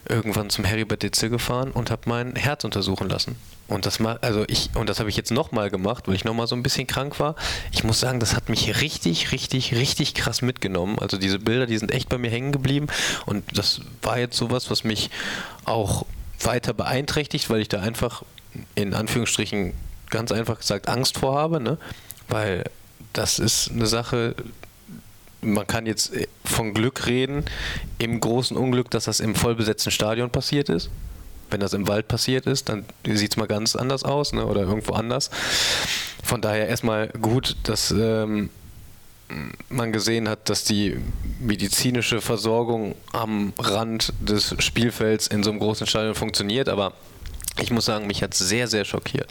irgendwann 0.08 0.50
zum 0.50 0.64
Heribert 0.64 1.02
Ditzel 1.02 1.30
gefahren 1.30 1.72
und 1.72 1.90
habe 1.90 2.02
mein 2.06 2.36
Herz 2.36 2.62
untersuchen 2.62 3.08
lassen. 3.08 3.34
Und 3.66 3.86
das 3.86 4.00
also 4.00 4.44
das 4.84 5.00
habe 5.00 5.10
ich 5.10 5.16
jetzt 5.16 5.32
nochmal 5.32 5.68
gemacht, 5.68 6.06
weil 6.06 6.14
ich 6.14 6.24
nochmal 6.24 6.46
so 6.46 6.54
ein 6.54 6.62
bisschen 6.62 6.86
krank 6.86 7.18
war. 7.18 7.34
Ich 7.72 7.82
muss 7.82 7.98
sagen, 7.98 8.20
das 8.20 8.36
hat 8.36 8.48
mich 8.48 8.80
richtig, 8.80 9.32
richtig, 9.32 9.74
richtig 9.74 10.14
krass 10.14 10.42
mitgenommen. 10.42 10.98
Also 11.00 11.16
diese 11.16 11.40
Bilder, 11.40 11.66
die 11.66 11.78
sind 11.78 11.90
echt 11.90 12.08
bei 12.08 12.18
mir 12.18 12.30
hängen 12.30 12.52
geblieben 12.52 12.86
und 13.26 13.44
das 13.58 13.80
war 14.02 14.18
jetzt 14.18 14.36
sowas, 14.36 14.70
was 14.70 14.84
mich 14.84 15.10
auch 15.64 16.06
weiter 16.40 16.72
beeinträchtigt, 16.72 17.50
weil 17.50 17.62
ich 17.62 17.68
da 17.68 17.80
einfach 17.80 18.22
in 18.76 18.94
Anführungsstrichen 18.94 19.72
ganz 20.12 20.30
einfach 20.30 20.60
gesagt 20.60 20.88
Angst 20.88 21.18
vor 21.18 21.36
habe, 21.36 21.60
ne? 21.60 21.78
weil 22.28 22.64
das 23.12 23.40
ist 23.40 23.72
eine 23.72 23.86
Sache, 23.86 24.36
man 25.40 25.66
kann 25.66 25.86
jetzt 25.86 26.14
äh, 26.14 26.28
von 26.44 26.72
Glück 26.72 27.06
reden, 27.06 27.44
im 27.98 28.20
großen 28.20 28.56
Unglück, 28.56 28.90
dass 28.90 29.06
das 29.06 29.18
im 29.18 29.34
vollbesetzten 29.34 29.90
Stadion 29.90 30.30
passiert 30.30 30.68
ist. 30.68 30.90
Wenn 31.50 31.60
das 31.60 31.74
im 31.74 31.88
Wald 31.88 32.08
passiert 32.08 32.46
ist, 32.46 32.68
dann 32.68 32.84
sieht 33.04 33.32
es 33.32 33.36
mal 33.36 33.48
ganz 33.48 33.76
anders 33.76 34.04
aus 34.04 34.32
ne? 34.32 34.46
oder 34.46 34.62
irgendwo 34.62 34.94
anders. 34.94 35.30
Von 36.22 36.40
daher 36.40 36.68
erstmal 36.68 37.08
gut, 37.08 37.56
dass 37.64 37.90
ähm, 37.90 38.48
man 39.68 39.92
gesehen 39.92 40.28
hat, 40.28 40.48
dass 40.48 40.64
die 40.64 40.96
medizinische 41.40 42.20
Versorgung 42.20 42.94
am 43.12 43.52
Rand 43.58 44.12
des 44.20 44.54
Spielfelds 44.58 45.26
in 45.26 45.42
so 45.42 45.50
einem 45.50 45.58
großen 45.58 45.86
Stadion 45.86 46.14
funktioniert, 46.14 46.68
aber 46.68 46.92
ich 47.60 47.70
muss 47.70 47.84
sagen, 47.84 48.06
mich 48.06 48.22
hat 48.22 48.34
es 48.34 48.40
sehr, 48.40 48.68
sehr 48.68 48.84
schockiert. 48.84 49.28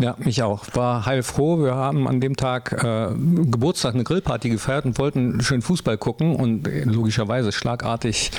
Ja, 0.00 0.16
mich 0.18 0.42
auch. 0.42 0.64
War 0.74 1.06
heilfroh. 1.06 1.62
Wir 1.62 1.76
haben 1.76 2.08
an 2.08 2.20
dem 2.20 2.36
Tag 2.36 2.72
äh, 2.72 3.10
Geburtstag 3.14 3.94
eine 3.94 4.02
Grillparty 4.02 4.48
gefeiert 4.48 4.84
und 4.86 4.98
wollten 4.98 5.40
schön 5.40 5.62
Fußball 5.62 5.98
gucken 5.98 6.34
und 6.34 6.66
äh, 6.66 6.82
logischerweise 6.82 7.52
schlagartig 7.52 8.32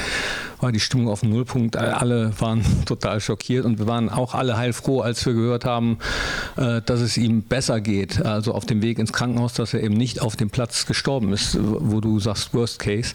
war 0.60 0.72
die 0.72 0.80
Stimmung 0.80 1.10
auf 1.10 1.22
dem 1.22 1.32
Nullpunkt. 1.32 1.78
Alle 1.78 2.32
waren 2.40 2.64
total 2.86 3.20
schockiert 3.20 3.66
und 3.66 3.80
wir 3.80 3.88
waren 3.88 4.10
auch 4.10 4.34
alle 4.34 4.58
heilfroh, 4.58 5.02
als 5.02 5.26
wir 5.26 5.34
gehört 5.34 5.66
haben, 5.66 5.98
äh, 6.58 6.82
dass 6.82 7.02
es 7.02 7.18
ihm 7.18 7.44
besser 7.44 7.82
geht. 7.82 8.26
Also 8.26 8.54
auf 8.54 8.66
dem 8.66 8.82
Weg 8.82 9.00
ins 9.00 9.14
Krankenhaus, 9.14 9.54
dass 9.54 9.74
er 9.74 9.84
eben 9.84 9.96
nicht 9.96 10.22
auf 10.22 10.36
dem 10.36 10.50
Platz 10.50 10.86
gestorben 10.86 11.34
ist, 11.34 11.58
wo 11.60 12.02
du 12.02 12.20
sagst 12.20 12.54
Worst 12.54 12.80
Case. 12.80 13.14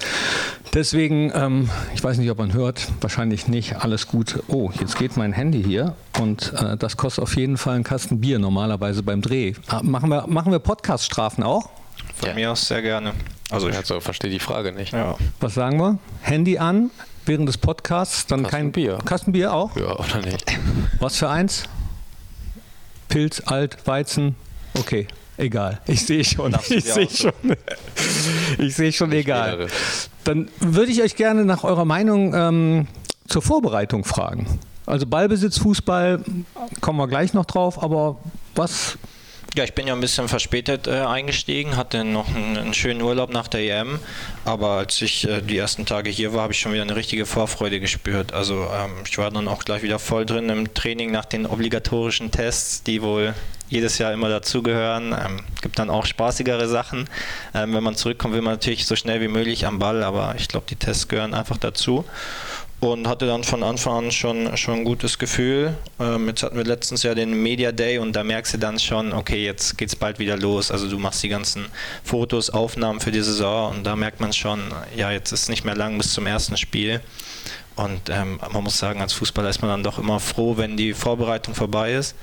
Deswegen, 0.74 1.32
ähm, 1.34 1.68
ich 1.94 2.02
weiß 2.02 2.18
nicht, 2.18 2.30
ob 2.30 2.38
man 2.38 2.52
hört, 2.52 2.88
wahrscheinlich 3.00 3.48
nicht. 3.48 3.76
Alles 3.82 4.06
gut. 4.06 4.42
Oh, 4.48 4.70
jetzt 4.78 4.96
geht 4.96 5.16
mein 5.16 5.32
Handy 5.32 5.62
hier 5.62 5.94
und 6.18 6.52
äh, 6.54 6.76
das 6.76 6.96
kostet 6.96 7.22
auf 7.22 7.36
jeden 7.36 7.56
Fall 7.56 7.74
einen 7.74 7.84
Kasten 7.84 8.20
Bier 8.20 8.38
normalerweise 8.38 9.02
beim 9.02 9.20
Dreh. 9.20 9.54
Ah, 9.68 9.82
machen 9.82 10.10
wir, 10.10 10.26
machen 10.28 10.52
wir 10.52 10.58
Podcast-Strafen 10.58 11.42
auch? 11.42 11.70
Von 12.14 12.28
ja. 12.28 12.34
mir 12.34 12.52
aus 12.52 12.66
sehr 12.66 12.82
gerne. 12.82 13.12
Also 13.50 13.68
ich 13.68 13.76
also, 13.76 14.00
verstehe 14.00 14.30
die 14.30 14.38
Frage 14.38 14.72
nicht. 14.72 14.92
Ja. 14.92 15.16
Was 15.40 15.54
sagen 15.54 15.78
wir? 15.78 15.98
Handy 16.20 16.58
an, 16.58 16.90
während 17.30 17.48
des 17.48 17.58
Podcasts, 17.58 18.26
dann 18.26 18.42
Kasten 18.42 18.56
kein 18.56 18.72
Bier. 18.72 18.98
Kastenbier 19.04 19.54
auch? 19.54 19.76
Ja, 19.76 19.96
oder 19.96 20.18
nicht? 20.18 20.44
Was 20.98 21.16
für 21.16 21.28
eins? 21.28 21.62
Pilz, 23.08 23.40
Alt, 23.46 23.86
Weizen? 23.86 24.34
Okay, 24.74 25.06
egal. 25.36 25.80
Ich 25.86 26.04
sehe 26.04 26.24
schon. 26.24 26.56
Ich 26.68 26.84
sehe 26.84 27.08
schon. 27.08 27.32
ich 28.58 28.74
sehe 28.74 28.92
schon, 28.92 29.12
ich 29.12 29.18
egal. 29.18 29.60
Wäre. 29.60 29.68
Dann 30.24 30.48
würde 30.58 30.90
ich 30.90 31.02
euch 31.02 31.14
gerne 31.14 31.44
nach 31.44 31.62
eurer 31.62 31.84
Meinung 31.84 32.34
ähm, 32.34 32.88
zur 33.28 33.42
Vorbereitung 33.42 34.02
fragen. 34.02 34.58
Also 34.86 35.06
Ballbesitz, 35.06 35.58
Fußball, 35.58 36.24
kommen 36.80 36.98
wir 36.98 37.06
gleich 37.06 37.32
noch 37.32 37.44
drauf, 37.44 37.80
aber 37.80 38.16
was 38.56 38.98
ja, 39.56 39.64
ich 39.64 39.74
bin 39.74 39.86
ja 39.86 39.94
ein 39.94 40.00
bisschen 40.00 40.28
verspätet 40.28 40.86
äh, 40.86 41.00
eingestiegen, 41.00 41.76
hatte 41.76 42.04
noch 42.04 42.28
einen, 42.28 42.56
einen, 42.56 42.74
schönen 42.74 43.02
Urlaub 43.02 43.32
nach 43.32 43.48
der 43.48 43.60
EM, 43.80 43.98
aber 44.44 44.70
als 44.70 45.02
ich 45.02 45.28
äh, 45.28 45.40
die 45.40 45.58
ersten 45.58 45.86
Tage 45.86 46.10
hier 46.10 46.32
war, 46.32 46.42
habe 46.42 46.52
ich 46.52 46.60
schon 46.60 46.72
wieder 46.72 46.82
eine 46.82 46.96
richtige 46.96 47.26
Vorfreude 47.26 47.80
gespürt. 47.80 48.32
Also 48.32 48.68
ähm, 48.72 48.92
ich 49.08 49.18
war 49.18 49.30
dann 49.30 49.48
auch 49.48 49.64
gleich 49.64 49.82
wieder 49.82 49.98
voll 49.98 50.24
drin 50.24 50.48
im 50.48 50.72
Training 50.72 51.10
nach 51.10 51.24
den 51.24 51.46
obligatorischen 51.46 52.30
Tests, 52.30 52.82
die 52.84 53.02
wohl 53.02 53.34
jedes 53.68 53.98
Jahr 53.98 54.12
immer 54.12 54.28
dazugehören. 54.28 55.12
Ähm, 55.12 55.40
gibt 55.62 55.78
dann 55.78 55.90
auch 55.90 56.06
spaßigere 56.06 56.68
Sachen. 56.68 57.08
Ähm, 57.54 57.74
wenn 57.74 57.82
man 57.82 57.96
zurückkommt, 57.96 58.34
will 58.34 58.42
man 58.42 58.54
natürlich 58.54 58.86
so 58.86 58.96
schnell 58.96 59.20
wie 59.20 59.28
möglich 59.28 59.66
am 59.66 59.78
Ball, 59.78 60.02
aber 60.02 60.34
ich 60.36 60.48
glaube, 60.48 60.66
die 60.68 60.76
Tests 60.76 61.08
gehören 61.08 61.34
einfach 61.34 61.56
dazu. 61.56 62.04
Und 62.80 63.06
hatte 63.06 63.26
dann 63.26 63.44
von 63.44 63.62
Anfang 63.62 64.06
an 64.06 64.10
schon, 64.10 64.56
schon 64.56 64.78
ein 64.78 64.84
gutes 64.84 65.18
Gefühl. 65.18 65.76
Ähm, 65.98 66.28
jetzt 66.28 66.42
hatten 66.42 66.56
wir 66.56 66.64
letztens 66.64 67.02
ja 67.02 67.14
den 67.14 67.42
Media 67.42 67.72
Day 67.72 67.98
und 67.98 68.16
da 68.16 68.24
merkst 68.24 68.54
du 68.54 68.58
dann 68.58 68.78
schon, 68.78 69.12
okay, 69.12 69.44
jetzt 69.44 69.76
geht 69.76 69.90
es 69.90 69.96
bald 69.96 70.18
wieder 70.18 70.38
los. 70.38 70.70
Also 70.70 70.88
du 70.88 70.98
machst 70.98 71.22
die 71.22 71.28
ganzen 71.28 71.66
Fotos, 72.02 72.48
Aufnahmen 72.48 73.00
für 73.00 73.10
die 73.10 73.20
Saison 73.20 73.76
und 73.76 73.84
da 73.84 73.96
merkt 73.96 74.20
man 74.20 74.32
schon, 74.32 74.60
ja, 74.96 75.10
jetzt 75.10 75.30
ist 75.30 75.50
nicht 75.50 75.64
mehr 75.64 75.76
lang 75.76 75.98
bis 75.98 76.14
zum 76.14 76.26
ersten 76.26 76.56
Spiel. 76.56 77.00
Und 77.76 78.08
ähm, 78.08 78.40
man 78.52 78.64
muss 78.64 78.78
sagen, 78.78 79.00
als 79.02 79.12
Fußballer 79.12 79.50
ist 79.50 79.60
man 79.60 79.70
dann 79.70 79.82
doch 79.82 79.98
immer 79.98 80.18
froh, 80.18 80.56
wenn 80.56 80.76
die 80.76 80.94
Vorbereitung 80.94 81.54
vorbei 81.54 81.92
ist 81.92 82.14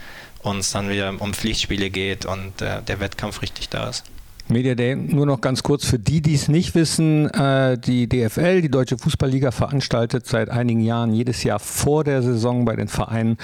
und 0.41 0.59
es 0.59 0.71
dann 0.71 0.89
wieder 0.89 1.13
um 1.19 1.33
Pflichtspiele 1.33 1.91
geht 1.91 2.25
und 2.25 2.61
äh, 2.61 2.81
der 2.81 2.99
Wettkampf 2.99 3.43
richtig 3.43 3.69
da 3.69 3.89
ist. 3.89 4.03
Media 4.49 4.75
Day, 4.75 4.95
nur 4.95 5.25
noch 5.25 5.41
ganz 5.41 5.63
kurz 5.63 5.85
für 5.85 5.99
die, 5.99 6.21
die 6.21 6.33
es 6.33 6.47
nicht 6.47 6.75
wissen, 6.75 7.29
äh, 7.31 7.77
die 7.77 8.07
DFL, 8.07 8.61
die 8.61 8.69
Deutsche 8.69 8.97
Fußballliga, 8.97 9.51
veranstaltet 9.51 10.25
seit 10.25 10.49
einigen 10.49 10.81
Jahren 10.81 11.13
jedes 11.13 11.43
Jahr 11.43 11.59
vor 11.59 12.03
der 12.03 12.21
Saison 12.21 12.65
bei 12.65 12.75
den 12.75 12.87
Vereinen 12.87 13.37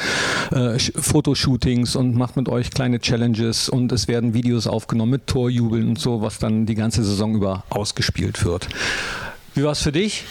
äh, 0.51 0.79
Fotoshootings 0.79 1.95
und 1.95 2.15
macht 2.15 2.35
mit 2.37 2.47
euch 2.47 2.71
kleine 2.71 2.99
Challenges 2.99 3.69
und 3.69 3.91
es 3.91 4.07
werden 4.07 4.33
Videos 4.33 4.67
aufgenommen 4.67 5.11
mit 5.11 5.27
Torjubeln 5.27 5.89
und 5.89 5.99
so, 5.99 6.21
was 6.21 6.39
dann 6.39 6.65
die 6.65 6.75
ganze 6.75 7.03
Saison 7.03 7.35
über 7.35 7.63
ausgespielt 7.69 8.45
wird. 8.45 8.69
Wie 9.55 9.63
war 9.63 9.73
es 9.73 9.81
für 9.81 9.91
dich? 9.91 10.23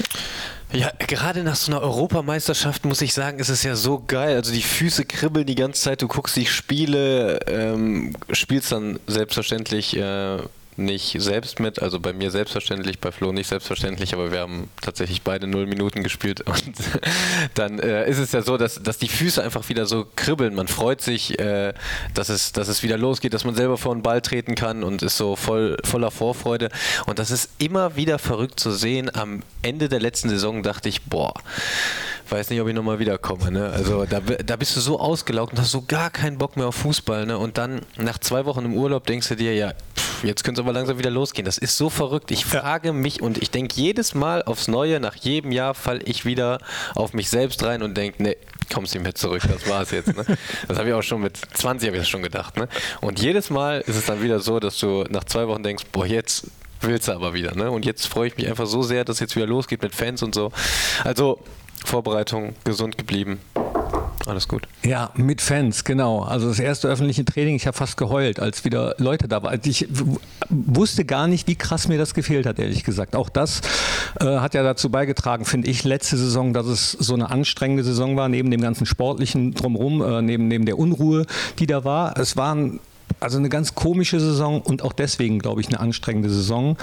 Ja, 0.72 0.90
gerade 0.98 1.44
nach 1.44 1.56
so 1.56 1.70
einer 1.70 1.82
Europameisterschaft 1.82 2.86
muss 2.86 3.02
ich 3.02 3.12
sagen, 3.12 3.38
ist 3.38 3.50
es 3.50 3.62
ja 3.62 3.76
so 3.76 4.02
geil. 4.06 4.36
Also 4.36 4.52
die 4.52 4.62
Füße 4.62 5.04
kribbeln 5.04 5.44
die 5.44 5.54
ganze 5.54 5.82
Zeit, 5.82 6.00
du 6.00 6.08
guckst 6.08 6.34
die 6.34 6.46
Spiele, 6.46 7.40
ähm, 7.46 8.16
spielst 8.30 8.72
dann 8.72 8.98
selbstverständlich 9.06 9.94
äh, 9.98 10.38
nicht 10.84 11.16
selbst 11.18 11.60
mit, 11.60 11.80
also 11.80 12.00
bei 12.00 12.12
mir 12.12 12.30
selbstverständlich, 12.30 12.98
bei 12.98 13.12
Flo 13.12 13.32
nicht 13.32 13.48
selbstverständlich, 13.48 14.14
aber 14.14 14.32
wir 14.32 14.40
haben 14.40 14.68
tatsächlich 14.80 15.22
beide 15.22 15.46
null 15.46 15.66
Minuten 15.66 16.02
gespielt 16.02 16.40
und 16.46 16.74
dann 17.54 17.78
äh, 17.78 18.08
ist 18.08 18.18
es 18.18 18.32
ja 18.32 18.42
so, 18.42 18.56
dass, 18.56 18.82
dass 18.82 18.98
die 18.98 19.08
Füße 19.08 19.42
einfach 19.42 19.68
wieder 19.68 19.86
so 19.86 20.06
kribbeln. 20.16 20.54
Man 20.54 20.68
freut 20.68 21.00
sich, 21.00 21.38
äh, 21.38 21.72
dass, 22.14 22.28
es, 22.28 22.52
dass 22.52 22.68
es 22.68 22.82
wieder 22.82 22.98
losgeht, 22.98 23.34
dass 23.34 23.44
man 23.44 23.54
selber 23.54 23.78
vor 23.78 23.94
den 23.94 24.02
Ball 24.02 24.20
treten 24.20 24.54
kann 24.54 24.82
und 24.82 25.02
ist 25.02 25.16
so 25.16 25.36
voll, 25.36 25.76
voller 25.84 26.10
Vorfreude. 26.10 26.68
Und 27.06 27.18
das 27.18 27.30
ist 27.30 27.50
immer 27.58 27.96
wieder 27.96 28.18
verrückt 28.18 28.60
zu 28.60 28.70
sehen. 28.70 29.14
Am 29.14 29.42
Ende 29.62 29.88
der 29.88 30.00
letzten 30.00 30.28
Saison 30.28 30.62
dachte 30.62 30.88
ich, 30.88 31.02
boah, 31.02 31.34
weiß 32.32 32.50
nicht, 32.50 32.60
ob 32.60 32.68
ich 32.68 32.74
nochmal 32.74 32.98
wiederkomme. 32.98 33.50
Ne? 33.50 33.70
Also 33.70 34.06
da, 34.06 34.20
da 34.20 34.56
bist 34.56 34.74
du 34.76 34.80
so 34.80 34.98
ausgelaugt 34.98 35.52
und 35.52 35.60
hast 35.60 35.70
so 35.70 35.82
gar 35.82 36.10
keinen 36.10 36.38
Bock 36.38 36.56
mehr 36.56 36.66
auf 36.66 36.74
Fußball. 36.76 37.26
Ne? 37.26 37.38
Und 37.38 37.58
dann 37.58 37.82
nach 37.96 38.18
zwei 38.18 38.46
Wochen 38.46 38.64
im 38.64 38.74
Urlaub 38.74 39.06
denkst 39.06 39.28
du 39.28 39.36
dir, 39.36 39.54
ja, 39.54 39.74
pff, 39.96 40.24
jetzt 40.24 40.42
könnte 40.42 40.60
es 40.60 40.64
aber 40.64 40.72
langsam 40.72 40.98
wieder 40.98 41.10
losgehen. 41.10 41.44
Das 41.44 41.58
ist 41.58 41.76
so 41.76 41.90
verrückt. 41.90 42.30
Ich 42.30 42.44
frage 42.44 42.92
mich 42.92 43.20
und 43.22 43.38
ich 43.38 43.50
denke 43.50 43.74
jedes 43.78 44.14
Mal 44.14 44.42
aufs 44.42 44.66
Neue, 44.66 44.98
nach 44.98 45.16
jedem 45.16 45.52
Jahr 45.52 45.74
falle 45.74 46.00
ich 46.04 46.24
wieder 46.24 46.58
auf 46.94 47.12
mich 47.12 47.28
selbst 47.28 47.62
rein 47.64 47.82
und 47.82 47.96
denke, 47.96 48.22
ne, 48.22 48.36
kommst 48.72 48.94
nicht 48.94 49.02
mehr 49.02 49.14
zurück, 49.14 49.42
das 49.46 49.68
war 49.68 49.82
es 49.82 49.90
jetzt. 49.90 50.16
Ne? 50.16 50.24
Das 50.68 50.78
habe 50.78 50.88
ich 50.88 50.94
auch 50.94 51.02
schon 51.02 51.20
mit 51.20 51.36
20 51.36 51.88
habe 51.88 51.96
ich 51.96 52.02
das 52.02 52.08
schon 52.08 52.22
gedacht. 52.22 52.56
Ne? 52.56 52.68
Und 53.00 53.20
jedes 53.20 53.50
Mal 53.50 53.82
ist 53.82 53.96
es 53.96 54.06
dann 54.06 54.22
wieder 54.22 54.40
so, 54.40 54.58
dass 54.58 54.78
du 54.78 55.04
nach 55.10 55.24
zwei 55.24 55.46
Wochen 55.48 55.62
denkst, 55.62 55.84
boah, 55.92 56.06
jetzt 56.06 56.46
willst 56.80 57.08
du 57.08 57.12
aber 57.12 57.34
wieder. 57.34 57.54
Ne? 57.54 57.70
Und 57.70 57.84
jetzt 57.84 58.06
freue 58.06 58.28
ich 58.28 58.36
mich 58.36 58.48
einfach 58.48 58.66
so 58.66 58.82
sehr, 58.82 59.04
dass 59.04 59.16
es 59.16 59.20
jetzt 59.20 59.36
wieder 59.36 59.46
losgeht 59.46 59.82
mit 59.82 59.94
Fans 59.94 60.22
und 60.22 60.34
so. 60.34 60.50
Also 61.04 61.38
Vorbereitung 61.84 62.54
gesund 62.64 62.98
geblieben. 62.98 63.40
Alles 64.26 64.46
gut. 64.46 64.68
Ja, 64.84 65.10
mit 65.16 65.40
Fans, 65.40 65.84
genau. 65.84 66.20
Also 66.22 66.48
das 66.48 66.60
erste 66.60 66.88
öffentliche 66.88 67.24
Training, 67.24 67.56
ich 67.56 67.66
habe 67.66 67.76
fast 67.76 67.96
geheult, 67.96 68.38
als 68.38 68.64
wieder 68.64 68.94
Leute 68.98 69.26
da 69.26 69.42
waren. 69.42 69.58
Ich 69.64 69.88
wusste 70.48 71.04
gar 71.04 71.26
nicht, 71.26 71.48
wie 71.48 71.56
krass 71.56 71.88
mir 71.88 71.98
das 71.98 72.14
gefehlt 72.14 72.46
hat, 72.46 72.58
ehrlich 72.58 72.84
gesagt. 72.84 73.16
Auch 73.16 73.28
das 73.28 73.62
äh, 74.20 74.24
hat 74.24 74.54
ja 74.54 74.62
dazu 74.62 74.90
beigetragen, 74.90 75.44
finde 75.44 75.68
ich, 75.68 75.82
letzte 75.82 76.16
Saison, 76.16 76.52
dass 76.52 76.66
es 76.66 76.92
so 76.92 77.14
eine 77.14 77.30
anstrengende 77.30 77.82
Saison 77.82 78.16
war, 78.16 78.28
neben 78.28 78.50
dem 78.50 78.60
ganzen 78.60 78.86
Sportlichen 78.86 79.54
drumherum, 79.54 80.02
äh, 80.02 80.22
neben, 80.22 80.46
neben 80.46 80.66
der 80.66 80.78
Unruhe, 80.78 81.26
die 81.58 81.66
da 81.66 81.84
war. 81.84 82.16
Es 82.16 82.36
waren 82.36 82.78
also 83.20 83.38
eine 83.38 83.48
ganz 83.48 83.74
komische 83.74 84.20
Saison 84.20 84.62
und 84.62 84.82
auch 84.82 84.92
deswegen, 84.92 85.38
glaube 85.38 85.60
ich, 85.60 85.68
eine 85.68 85.80
anstrengende 85.80 86.30
Saison. 86.30 86.76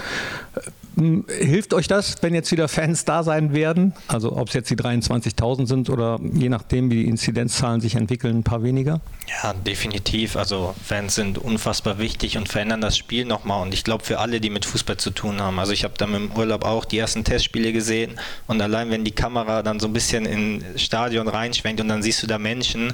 Hilft 0.96 1.74
euch 1.74 1.88
das, 1.88 2.16
wenn 2.22 2.34
jetzt 2.34 2.50
wieder 2.52 2.68
Fans 2.68 3.04
da 3.04 3.22
sein 3.22 3.52
werden? 3.52 3.94
Also 4.08 4.36
ob 4.36 4.48
es 4.48 4.54
jetzt 4.54 4.70
die 4.70 4.76
23.000 4.76 5.66
sind 5.66 5.90
oder 5.90 6.18
je 6.34 6.48
nachdem, 6.48 6.90
wie 6.90 6.96
die 6.96 7.08
Inzidenzzahlen 7.08 7.80
sich 7.80 7.94
entwickeln, 7.94 8.38
ein 8.38 8.42
paar 8.42 8.62
weniger? 8.62 9.00
Ja, 9.42 9.52
definitiv. 9.52 10.36
Also 10.36 10.74
Fans 10.84 11.14
sind 11.14 11.38
unfassbar 11.38 11.98
wichtig 11.98 12.36
und 12.36 12.48
verändern 12.48 12.80
das 12.80 12.96
Spiel 12.96 13.24
nochmal. 13.24 13.62
Und 13.62 13.72
ich 13.72 13.84
glaube 13.84 14.04
für 14.04 14.18
alle, 14.18 14.40
die 14.40 14.50
mit 14.50 14.64
Fußball 14.64 14.96
zu 14.96 15.10
tun 15.10 15.40
haben. 15.40 15.58
Also 15.58 15.72
ich 15.72 15.84
habe 15.84 15.94
dann 15.96 16.14
im 16.14 16.32
Urlaub 16.32 16.64
auch 16.64 16.84
die 16.84 16.98
ersten 16.98 17.24
Testspiele 17.24 17.72
gesehen 17.72 18.18
und 18.46 18.60
allein 18.60 18.90
wenn 18.90 19.04
die 19.04 19.12
Kamera 19.12 19.62
dann 19.62 19.78
so 19.78 19.86
ein 19.86 19.92
bisschen 19.92 20.26
ins 20.26 20.82
Stadion 20.82 21.28
reinschwenkt 21.28 21.80
und 21.80 21.88
dann 21.88 22.02
siehst 22.02 22.22
du 22.22 22.26
da 22.26 22.38
Menschen, 22.38 22.92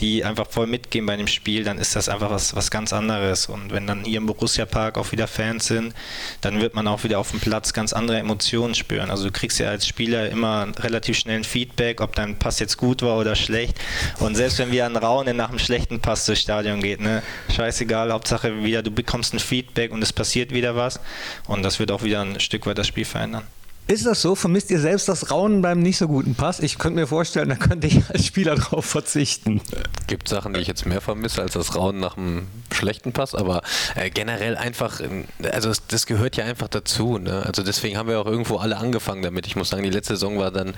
die 0.00 0.24
einfach 0.24 0.46
voll 0.48 0.66
mitgehen 0.66 1.06
bei 1.06 1.16
dem 1.16 1.26
Spiel, 1.26 1.64
dann 1.64 1.78
ist 1.78 1.96
das 1.96 2.08
einfach 2.08 2.30
was, 2.30 2.54
was 2.54 2.70
ganz 2.70 2.92
anderes. 2.92 3.46
Und 3.46 3.72
wenn 3.72 3.86
dann 3.86 4.04
hier 4.04 4.18
im 4.18 4.26
Borussia 4.26 4.66
Park 4.66 4.98
auch 4.98 5.12
wieder 5.12 5.26
Fans 5.26 5.66
sind, 5.66 5.94
dann 6.40 6.60
wird 6.60 6.74
man 6.74 6.86
auch 6.86 7.04
wieder 7.04 7.18
auf 7.18 7.30
dem 7.30 7.37
Platz 7.38 7.72
ganz 7.72 7.92
andere 7.92 8.18
Emotionen 8.18 8.74
spüren. 8.74 9.10
Also 9.10 9.24
du 9.24 9.32
kriegst 9.32 9.58
ja 9.58 9.68
als 9.68 9.86
Spieler 9.86 10.30
immer 10.30 10.68
relativ 10.78 11.18
schnell 11.18 11.36
ein 11.36 11.44
Feedback, 11.44 12.00
ob 12.00 12.14
dein 12.14 12.38
Pass 12.38 12.58
jetzt 12.58 12.76
gut 12.76 13.02
war 13.02 13.18
oder 13.18 13.36
schlecht. 13.36 13.78
Und 14.18 14.36
selbst 14.36 14.58
wenn 14.58 14.70
wir 14.72 14.86
an 14.86 14.96
Raunen 14.96 15.36
nach 15.36 15.50
einem 15.50 15.58
schlechten 15.58 16.00
Pass 16.00 16.26
durchs 16.26 16.42
Stadion 16.42 16.80
geht, 16.80 17.00
ne, 17.00 17.22
scheißegal, 17.54 18.12
Hauptsache 18.12 18.62
wieder, 18.62 18.82
du 18.82 18.90
bekommst 18.90 19.34
ein 19.34 19.38
Feedback 19.38 19.92
und 19.92 20.02
es 20.02 20.12
passiert 20.12 20.52
wieder 20.52 20.76
was. 20.76 21.00
Und 21.46 21.62
das 21.62 21.78
wird 21.78 21.90
auch 21.90 22.02
wieder 22.02 22.20
ein 22.20 22.40
Stück 22.40 22.66
weit 22.66 22.78
das 22.78 22.86
Spiel 22.86 23.04
verändern. 23.04 23.44
Ist 23.88 24.04
das 24.04 24.20
so? 24.20 24.34
Vermisst 24.34 24.70
ihr 24.70 24.80
selbst 24.80 25.08
das 25.08 25.30
Raunen 25.30 25.62
beim 25.62 25.80
nicht 25.80 25.96
so 25.96 26.08
guten 26.08 26.34
Pass? 26.34 26.60
Ich 26.60 26.76
könnte 26.76 27.00
mir 27.00 27.06
vorstellen, 27.06 27.48
da 27.48 27.54
könnte 27.54 27.86
ich 27.86 28.02
als 28.10 28.26
Spieler 28.26 28.54
drauf 28.56 28.84
verzichten. 28.84 29.62
Gibt 30.06 30.28
Sachen, 30.28 30.52
die 30.52 30.60
ich 30.60 30.68
jetzt 30.68 30.84
mehr 30.84 31.00
vermisse 31.00 31.40
als 31.40 31.54
das 31.54 31.74
Raunen 31.74 31.98
nach 31.98 32.18
einem 32.18 32.48
schlechten 32.70 33.12
Pass, 33.12 33.34
aber 33.34 33.62
äh, 33.94 34.10
generell 34.10 34.58
einfach, 34.58 35.00
ähm, 35.00 35.24
also 35.52 35.70
das, 35.70 35.86
das 35.86 36.04
gehört 36.04 36.36
ja 36.36 36.44
einfach 36.44 36.68
dazu. 36.68 37.16
Ne? 37.16 37.42
Also 37.46 37.62
deswegen 37.62 37.96
haben 37.96 38.10
wir 38.10 38.20
auch 38.20 38.26
irgendwo 38.26 38.58
alle 38.58 38.76
angefangen 38.76 39.22
damit. 39.22 39.46
Ich 39.46 39.56
muss 39.56 39.70
sagen, 39.70 39.82
die 39.84 39.90
letzte 39.90 40.14
Saison 40.14 40.38
war 40.38 40.50
dann 40.50 40.74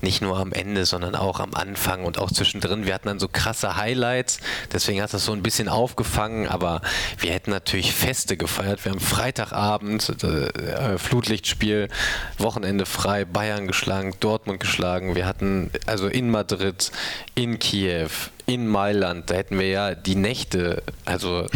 nicht 0.00 0.22
nur 0.22 0.38
am 0.38 0.52
Ende, 0.52 0.86
sondern 0.86 1.16
auch 1.16 1.40
am 1.40 1.54
Anfang 1.54 2.04
und 2.04 2.18
auch 2.18 2.30
zwischendrin. 2.30 2.86
Wir 2.86 2.94
hatten 2.94 3.08
dann 3.08 3.18
so 3.18 3.26
krasse 3.26 3.76
Highlights, 3.76 4.38
deswegen 4.72 5.02
hat 5.02 5.12
das 5.12 5.24
so 5.24 5.32
ein 5.32 5.42
bisschen 5.42 5.68
aufgefangen, 5.68 6.46
aber 6.46 6.82
wir 7.18 7.32
hätten 7.32 7.50
natürlich 7.50 7.92
Feste 7.92 8.36
gefeiert. 8.36 8.84
Wir 8.84 8.92
haben 8.92 9.00
Freitagabend, 9.00 10.22
äh, 10.22 10.98
Flutlichtspiel, 10.98 11.88
Wochenende 12.44 12.86
frei, 12.86 13.24
Bayern 13.24 13.66
geschlagen, 13.66 14.14
Dortmund 14.20 14.60
geschlagen. 14.60 15.16
Wir 15.16 15.26
hatten 15.26 15.70
also 15.86 16.06
in 16.06 16.30
Madrid, 16.30 16.92
in 17.34 17.58
Kiew, 17.58 18.10
in 18.46 18.68
Mailand, 18.68 19.30
da 19.30 19.34
hätten 19.34 19.58
wir 19.58 19.68
ja 19.68 19.94
die 19.94 20.14
Nächte, 20.14 20.82
also 21.04 21.46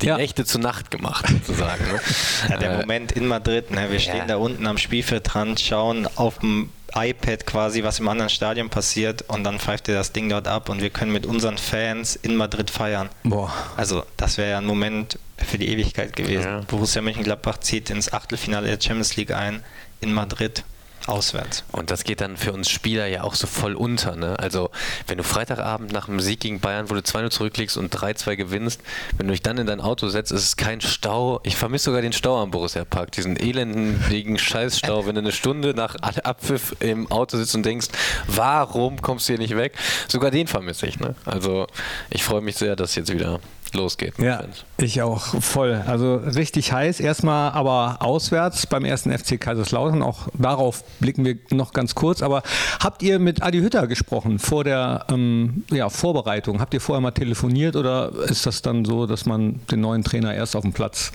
die 0.00 0.06
ja. 0.06 0.16
Nächte 0.16 0.46
zur 0.46 0.60
Nacht 0.60 0.90
gemacht, 0.90 1.26
sozusagen. 1.28 1.84
Ne? 1.84 2.00
Ja, 2.48 2.56
der 2.56 2.70
äh, 2.70 2.76
Moment 2.78 3.12
in 3.12 3.26
Madrid, 3.26 3.70
ne? 3.70 3.90
wir 3.90 3.98
stehen 3.98 4.16
ja. 4.18 4.26
da 4.26 4.36
unten 4.36 4.66
am 4.66 4.78
Spielfeld 4.78 5.34
dran, 5.34 5.58
schauen 5.58 6.08
auf 6.16 6.38
dem 6.38 6.70
iPad 6.94 7.46
quasi, 7.46 7.82
was 7.82 8.00
im 8.00 8.08
anderen 8.08 8.30
Stadion 8.30 8.68
passiert 8.68 9.22
und 9.28 9.44
dann 9.44 9.58
pfeift 9.58 9.88
er 9.88 9.96
das 9.96 10.12
Ding 10.12 10.28
dort 10.28 10.48
ab 10.48 10.68
und 10.68 10.80
wir 10.80 10.90
können 10.90 11.12
mit 11.12 11.26
unseren 11.26 11.58
Fans 11.58 12.16
in 12.16 12.36
Madrid 12.36 12.70
feiern. 12.70 13.08
Boah. 13.22 13.52
Also 13.76 14.04
das 14.16 14.38
wäre 14.38 14.50
ja 14.50 14.58
ein 14.58 14.66
Moment 14.66 15.18
für 15.36 15.58
die 15.58 15.68
Ewigkeit 15.68 16.16
gewesen. 16.16 16.44
Ja. 16.44 16.60
Borussia 16.66 17.02
Mönchengladbach 17.02 17.58
zieht 17.58 17.90
ins 17.90 18.12
Achtelfinale 18.12 18.66
der 18.66 18.80
Champions 18.80 19.16
League 19.16 19.32
ein 19.32 19.62
in 20.00 20.12
Madrid. 20.12 20.64
Auswärts. 21.06 21.64
Und 21.72 21.90
das 21.90 22.04
geht 22.04 22.20
dann 22.20 22.36
für 22.36 22.52
uns 22.52 22.68
Spieler 22.68 23.06
ja 23.06 23.22
auch 23.22 23.34
so 23.34 23.46
voll 23.46 23.74
unter. 23.74 24.16
Ne? 24.16 24.38
Also, 24.38 24.70
wenn 25.06 25.16
du 25.16 25.24
Freitagabend 25.24 25.92
nach 25.92 26.08
einem 26.08 26.20
Sieg 26.20 26.40
gegen 26.40 26.60
Bayern, 26.60 26.90
wo 26.90 26.94
du 26.94 27.00
2-0 27.00 27.30
zurückliegst 27.30 27.76
und 27.78 27.94
3-2 27.94 28.36
gewinnst, 28.36 28.82
wenn 29.16 29.26
du 29.26 29.32
dich 29.32 29.42
dann 29.42 29.56
in 29.56 29.66
dein 29.66 29.80
Auto 29.80 30.08
setzt, 30.08 30.30
ist 30.30 30.44
es 30.44 30.56
kein 30.56 30.80
Stau. 30.80 31.40
Ich 31.42 31.56
vermisse 31.56 31.86
sogar 31.86 32.02
den 32.02 32.12
Stau 32.12 32.40
am 32.40 32.50
Borussia 32.50 32.84
Park, 32.84 33.12
diesen 33.12 33.36
elenden 33.36 34.04
wegen 34.08 34.38
Scheißstau, 34.38 35.06
wenn 35.06 35.14
du 35.14 35.22
eine 35.22 35.32
Stunde 35.32 35.72
nach 35.74 35.96
Abpfiff 35.96 36.76
im 36.80 37.10
Auto 37.10 37.38
sitzt 37.38 37.54
und 37.54 37.64
denkst, 37.64 37.88
warum 38.26 39.00
kommst 39.00 39.28
du 39.28 39.32
hier 39.32 39.40
nicht 39.40 39.56
weg? 39.56 39.76
Sogar 40.06 40.30
den 40.30 40.46
vermisse 40.46 40.86
ich. 40.86 41.00
Ne? 41.00 41.14
Also, 41.24 41.66
ich 42.10 42.22
freue 42.22 42.42
mich 42.42 42.56
sehr, 42.56 42.76
dass 42.76 42.94
jetzt 42.94 43.12
wieder 43.12 43.40
losgeht. 43.74 44.18
Ja, 44.18 44.38
Fans. 44.38 44.64
ich 44.78 45.02
auch 45.02 45.20
voll. 45.40 45.82
Also 45.86 46.16
richtig 46.16 46.72
heiß. 46.72 47.00
Erstmal 47.00 47.52
aber 47.52 47.98
auswärts 48.00 48.66
beim 48.66 48.84
ersten 48.84 49.16
FC 49.16 49.40
Kaiserslautern. 49.40 50.02
Auch 50.02 50.28
darauf 50.34 50.84
blicken 51.00 51.24
wir 51.24 51.36
noch 51.50 51.72
ganz 51.72 51.94
kurz. 51.94 52.22
Aber 52.22 52.42
habt 52.80 53.02
ihr 53.02 53.18
mit 53.18 53.42
Adi 53.42 53.60
Hütter 53.60 53.86
gesprochen 53.86 54.38
vor 54.38 54.64
der 54.64 55.06
ähm, 55.10 55.64
ja, 55.70 55.88
Vorbereitung? 55.88 56.60
Habt 56.60 56.74
ihr 56.74 56.80
vorher 56.80 57.00
mal 57.00 57.10
telefoniert 57.10 57.76
oder 57.76 58.12
ist 58.28 58.46
das 58.46 58.62
dann 58.62 58.84
so, 58.84 59.06
dass 59.06 59.26
man 59.26 59.60
den 59.70 59.80
neuen 59.80 60.04
Trainer 60.04 60.34
erst 60.34 60.56
auf 60.56 60.62
dem 60.62 60.72
Platz 60.72 61.12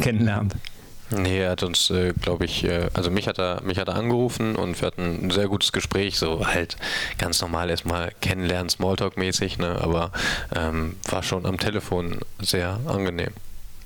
kennenlernt? 0.00 0.54
Nee, 1.12 1.40
er 1.40 1.50
hat 1.50 1.62
uns, 1.62 1.90
äh, 1.90 2.12
glaube 2.20 2.46
ich, 2.46 2.64
äh, 2.64 2.88
also 2.94 3.10
mich 3.10 3.28
hat 3.28 3.38
er, 3.38 3.62
mich 3.62 3.78
hat 3.78 3.88
er 3.88 3.96
angerufen 3.96 4.56
und 4.56 4.80
wir 4.80 4.86
hatten 4.86 5.26
ein 5.26 5.30
sehr 5.30 5.46
gutes 5.46 5.72
Gespräch, 5.72 6.18
so 6.18 6.46
halt 6.46 6.76
ganz 7.18 7.40
normal 7.40 7.68
erstmal 7.68 8.12
kennenlernen, 8.20 8.70
Smalltalk-mäßig, 8.70 9.58
ne? 9.58 9.78
aber 9.80 10.10
ähm, 10.56 10.96
war 11.08 11.22
schon 11.22 11.44
am 11.44 11.58
Telefon 11.58 12.20
sehr 12.40 12.80
angenehm. 12.86 13.32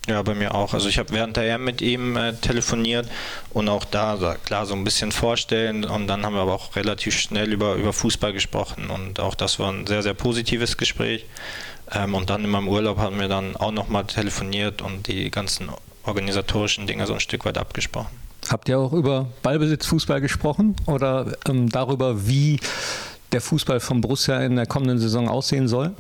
Ja, 0.07 0.23
bei 0.23 0.35
mir 0.35 0.55
auch. 0.55 0.73
Also 0.73 0.89
ich 0.89 0.99
habe 0.99 1.11
während 1.11 1.37
der 1.37 1.59
mit 1.59 1.83
ihm 1.83 2.17
äh, 2.17 2.33
telefoniert 2.35 3.09
und 3.51 3.69
auch 3.69 3.85
da, 3.85 4.37
klar, 4.45 4.65
so 4.65 4.75
ein 4.75 4.85
bisschen 4.85 5.11
vorstellen 5.11 5.85
und 5.85 6.07
dann 6.07 6.25
haben 6.25 6.35
wir 6.35 6.43
aber 6.43 6.55
auch 6.55 6.77
relativ 6.77 7.19
schnell 7.19 7.53
über, 7.53 7.75
über 7.75 7.93
Fußball 7.93 8.33
gesprochen 8.33 8.89
und 8.89 9.19
auch 9.19 9.35
das 9.35 9.59
war 9.59 9.73
ein 9.73 9.87
sehr, 9.87 10.05
sehr 10.05 10.15
positives 10.15 10.77
Gespräch. 10.77 11.25
Ähm, 11.93 12.15
und 12.15 12.31
dann 12.31 12.45
in 12.45 12.51
meinem 12.51 12.69
Urlaub 12.69 12.99
haben 12.99 13.19
wir 13.19 13.29
dann 13.29 13.57
auch 13.57 13.73
nochmal 13.73 14.05
telefoniert 14.05 14.81
und 14.81 15.09
die 15.09 15.31
ganzen 15.31 15.71
organisatorischen 16.07 16.87
Dinge 16.87 17.07
so 17.07 17.15
ein 17.15 17.21
Stück 17.21 17.45
weit 17.45 17.59
abgesprochen. 17.59 18.11
Habt 18.49 18.69
ihr 18.69 18.79
auch 18.79 18.93
über 18.93 19.27
Ballbesitzfußball 19.43 20.21
gesprochen 20.21 20.77
oder 20.87 21.33
ähm, 21.49 21.69
darüber, 21.69 22.27
wie 22.29 22.61
der 23.33 23.41
Fußball 23.41 23.81
von 23.81 24.01
Borussia 24.01 24.41
in 24.41 24.57
der 24.57 24.67
kommenden 24.67 24.99
Saison 24.99 25.29
aussehen 25.29 25.69
soll? 25.69 25.93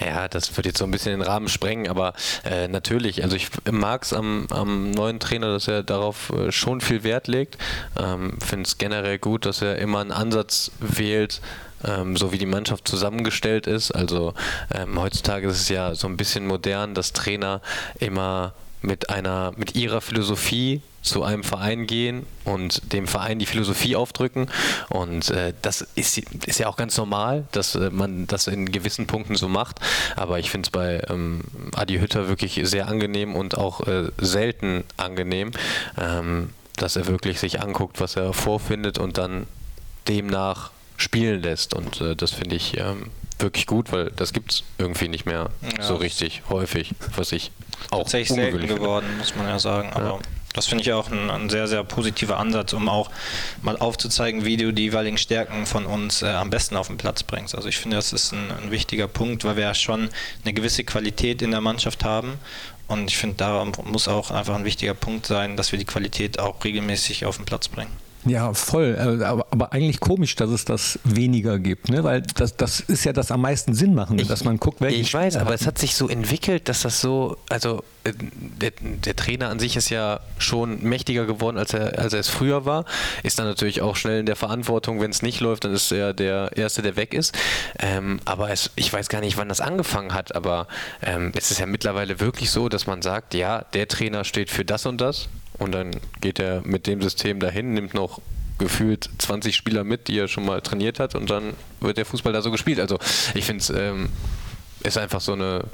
Ja, 0.00 0.28
das 0.28 0.56
wird 0.56 0.66
jetzt 0.66 0.78
so 0.78 0.84
ein 0.84 0.90
bisschen 0.90 1.12
den 1.12 1.22
Rahmen 1.22 1.48
sprengen, 1.48 1.88
aber 1.88 2.14
äh, 2.44 2.66
natürlich, 2.66 3.22
also 3.22 3.36
ich 3.36 3.48
mag 3.70 4.02
es 4.02 4.12
am, 4.12 4.46
am, 4.50 4.90
neuen 4.90 5.20
Trainer, 5.20 5.52
dass 5.52 5.68
er 5.68 5.82
darauf 5.82 6.30
äh, 6.30 6.50
schon 6.50 6.80
viel 6.80 7.04
Wert 7.04 7.28
legt. 7.28 7.58
Ähm, 7.98 8.38
Finde 8.44 8.66
es 8.66 8.78
generell 8.78 9.18
gut, 9.18 9.46
dass 9.46 9.62
er 9.62 9.78
immer 9.78 10.00
einen 10.00 10.10
Ansatz 10.10 10.72
wählt, 10.80 11.40
ähm, 11.84 12.16
so 12.16 12.32
wie 12.32 12.38
die 12.38 12.46
Mannschaft 12.46 12.88
zusammengestellt 12.88 13.66
ist. 13.66 13.92
Also 13.92 14.34
ähm, 14.74 15.00
heutzutage 15.00 15.46
ist 15.48 15.60
es 15.60 15.68
ja 15.68 15.94
so 15.94 16.08
ein 16.08 16.16
bisschen 16.16 16.46
modern, 16.46 16.94
dass 16.94 17.12
Trainer 17.12 17.60
immer 18.00 18.54
mit 18.82 19.10
einer, 19.10 19.52
mit 19.56 19.74
ihrer 19.74 20.00
Philosophie 20.00 20.82
zu 21.02 21.24
einem 21.24 21.42
Verein 21.42 21.86
gehen 21.86 22.26
und 22.44 22.92
dem 22.92 23.06
Verein 23.06 23.38
die 23.38 23.46
Philosophie 23.46 23.96
aufdrücken. 23.96 24.48
Und 24.88 25.30
äh, 25.30 25.52
das 25.62 25.82
ist, 25.94 26.18
ist 26.18 26.58
ja 26.58 26.68
auch 26.68 26.76
ganz 26.76 26.96
normal, 26.96 27.44
dass 27.52 27.74
äh, 27.74 27.90
man 27.90 28.26
das 28.26 28.46
in 28.46 28.70
gewissen 28.70 29.06
Punkten 29.06 29.34
so 29.34 29.48
macht. 29.48 29.80
Aber 30.16 30.38
ich 30.38 30.50
finde 30.50 30.66
es 30.66 30.70
bei 30.70 31.02
ähm, 31.08 31.40
Adi 31.74 31.98
Hütter 31.98 32.28
wirklich 32.28 32.60
sehr 32.64 32.88
angenehm 32.88 33.34
und 33.34 33.58
auch 33.58 33.86
äh, 33.86 34.10
selten 34.18 34.84
angenehm, 34.96 35.50
ähm, 36.00 36.50
dass 36.76 36.96
er 36.96 37.06
wirklich 37.06 37.40
sich 37.40 37.60
anguckt, 37.60 38.00
was 38.00 38.16
er 38.16 38.32
vorfindet 38.32 38.98
und 38.98 39.18
dann 39.18 39.46
demnach 40.08 40.70
spielen 41.02 41.42
lässt. 41.42 41.74
Und 41.74 42.00
äh, 42.00 42.16
das 42.16 42.32
finde 42.32 42.56
ich 42.56 42.78
ähm, 42.78 43.10
wirklich 43.38 43.66
gut, 43.66 43.92
weil 43.92 44.10
das 44.10 44.32
gibt 44.32 44.52
es 44.52 44.64
irgendwie 44.78 45.08
nicht 45.08 45.26
mehr 45.26 45.50
ja. 45.76 45.82
so 45.82 45.96
richtig 45.96 46.42
häufig, 46.48 46.92
was 47.16 47.32
ich 47.32 47.50
auch 47.90 47.98
tatsächlich 47.98 48.36
selten 48.36 48.66
geworden, 48.66 49.06
finde. 49.06 49.18
muss 49.18 49.36
man 49.36 49.48
ja 49.48 49.58
sagen. 49.58 49.90
Aber 49.92 50.04
ja. 50.04 50.18
das 50.54 50.66
finde 50.66 50.82
ich 50.82 50.92
auch 50.92 51.10
ein, 51.10 51.30
ein, 51.30 51.50
sehr, 51.50 51.66
sehr 51.66 51.82
positiver 51.82 52.38
Ansatz, 52.38 52.72
um 52.72 52.88
auch 52.88 53.10
mal 53.62 53.76
aufzuzeigen, 53.76 54.44
wie 54.44 54.56
du 54.56 54.72
die 54.72 54.84
jeweiligen 54.84 55.18
Stärken 55.18 55.66
von 55.66 55.86
uns 55.86 56.22
äh, 56.22 56.28
am 56.28 56.50
besten 56.50 56.76
auf 56.76 56.86
den 56.86 56.96
Platz 56.96 57.22
bringst. 57.22 57.54
Also 57.54 57.68
ich 57.68 57.78
finde, 57.78 57.96
das 57.96 58.12
ist 58.12 58.32
ein, 58.32 58.50
ein 58.62 58.70
wichtiger 58.70 59.08
Punkt, 59.08 59.44
weil 59.44 59.56
wir 59.56 59.64
ja 59.64 59.74
schon 59.74 60.08
eine 60.44 60.52
gewisse 60.52 60.84
Qualität 60.84 61.42
in 61.42 61.50
der 61.50 61.60
Mannschaft 61.60 62.04
haben 62.04 62.38
und 62.92 63.10
ich 63.10 63.16
finde, 63.16 63.36
da 63.36 63.64
muss 63.84 64.06
auch 64.06 64.30
einfach 64.30 64.54
ein 64.54 64.64
wichtiger 64.64 64.94
Punkt 64.94 65.26
sein, 65.26 65.56
dass 65.56 65.72
wir 65.72 65.78
die 65.78 65.84
Qualität 65.86 66.38
auch 66.38 66.62
regelmäßig 66.62 67.24
auf 67.24 67.36
den 67.36 67.46
Platz 67.46 67.68
bringen. 67.68 67.90
Ja, 68.24 68.54
voll. 68.54 68.96
Äh, 68.96 69.24
aber, 69.24 69.46
aber, 69.50 69.72
eigentlich 69.72 69.98
komisch, 69.98 70.36
dass 70.36 70.50
es 70.50 70.64
das 70.64 70.98
weniger 71.02 71.58
gibt, 71.58 71.88
ne? 71.88 72.04
Weil 72.04 72.22
das, 72.22 72.56
das 72.56 72.80
ist 72.80 73.04
ja 73.04 73.12
das 73.12 73.32
am 73.32 73.40
meisten 73.40 73.74
Sinn 73.74 73.94
machen, 73.94 74.18
ich, 74.18 74.28
dass 74.28 74.44
man 74.44 74.58
guckt, 74.58 74.80
welche 74.80 75.00
Ich 75.00 75.12
weiß, 75.12 75.36
aber 75.36 75.54
es 75.54 75.66
hat 75.66 75.78
sich 75.78 75.96
so 75.96 76.08
entwickelt, 76.08 76.68
dass 76.68 76.82
das 76.82 77.00
so, 77.00 77.36
also 77.48 77.82
äh, 78.04 78.12
der, 78.60 78.72
der, 78.80 79.16
Trainer 79.16 79.48
an 79.48 79.58
sich 79.58 79.76
ist 79.76 79.90
ja 79.90 80.20
schon 80.38 80.82
mächtiger 80.82 81.26
geworden, 81.26 81.58
als 81.58 81.74
er, 81.74 81.98
als 81.98 82.12
er 82.12 82.20
es 82.20 82.28
früher 82.28 82.64
war. 82.64 82.84
Ist 83.24 83.38
dann 83.38 83.46
natürlich 83.46 83.82
auch 83.82 83.96
schnell 83.96 84.20
in 84.20 84.26
der 84.26 84.36
Verantwortung, 84.36 85.00
wenn 85.00 85.10
es 85.10 85.22
nicht 85.22 85.40
läuft, 85.40 85.64
dann 85.64 85.72
ist 85.72 85.90
er 85.90 86.14
der 86.14 86.56
Erste, 86.56 86.82
der 86.82 86.96
weg 86.96 87.14
ist. 87.14 87.36
Ähm, 87.80 88.20
aber 88.24 88.50
es, 88.50 88.70
ich 88.76 88.92
weiß 88.92 89.08
gar 89.08 89.20
nicht, 89.20 89.36
wann 89.36 89.48
das 89.48 89.60
angefangen 89.60 90.14
hat, 90.14 90.34
aber 90.34 90.68
ähm, 91.02 91.32
es 91.34 91.50
ist 91.50 91.58
ja 91.58 91.66
mittlerweile 91.66 92.20
wirklich 92.20 92.50
so, 92.50 92.68
dass 92.68 92.86
man 92.86 93.02
sagt, 93.02 93.34
ja, 93.34 93.64
der 93.72 93.88
Trainer 93.88 94.24
steht 94.24 94.50
für 94.50 94.64
das 94.64 94.86
und 94.86 95.00
das 95.00 95.28
und 95.62 95.72
dann 95.72 95.90
geht 96.20 96.38
er 96.38 96.62
mit 96.62 96.86
dem 96.86 97.00
System 97.00 97.40
dahin, 97.40 97.74
nimmt 97.74 97.94
noch 97.94 98.20
gefühlt 98.58 99.08
20 99.18 99.56
Spieler 99.56 99.84
mit, 99.84 100.08
die 100.08 100.18
er 100.18 100.28
schon 100.28 100.44
mal 100.44 100.60
trainiert 100.60 101.00
hat 101.00 101.14
und 101.14 101.30
dann 101.30 101.54
wird 101.80 101.96
der 101.96 102.04
Fußball 102.04 102.32
da 102.32 102.42
so 102.42 102.50
gespielt. 102.50 102.80
Also 102.80 102.98
ich 103.34 103.44
finde 103.44 103.62
es 103.62 103.70
ähm, 103.70 104.08
ist 104.82 104.98
einfach 104.98 105.20
so 105.20 105.32
eine 105.32 105.64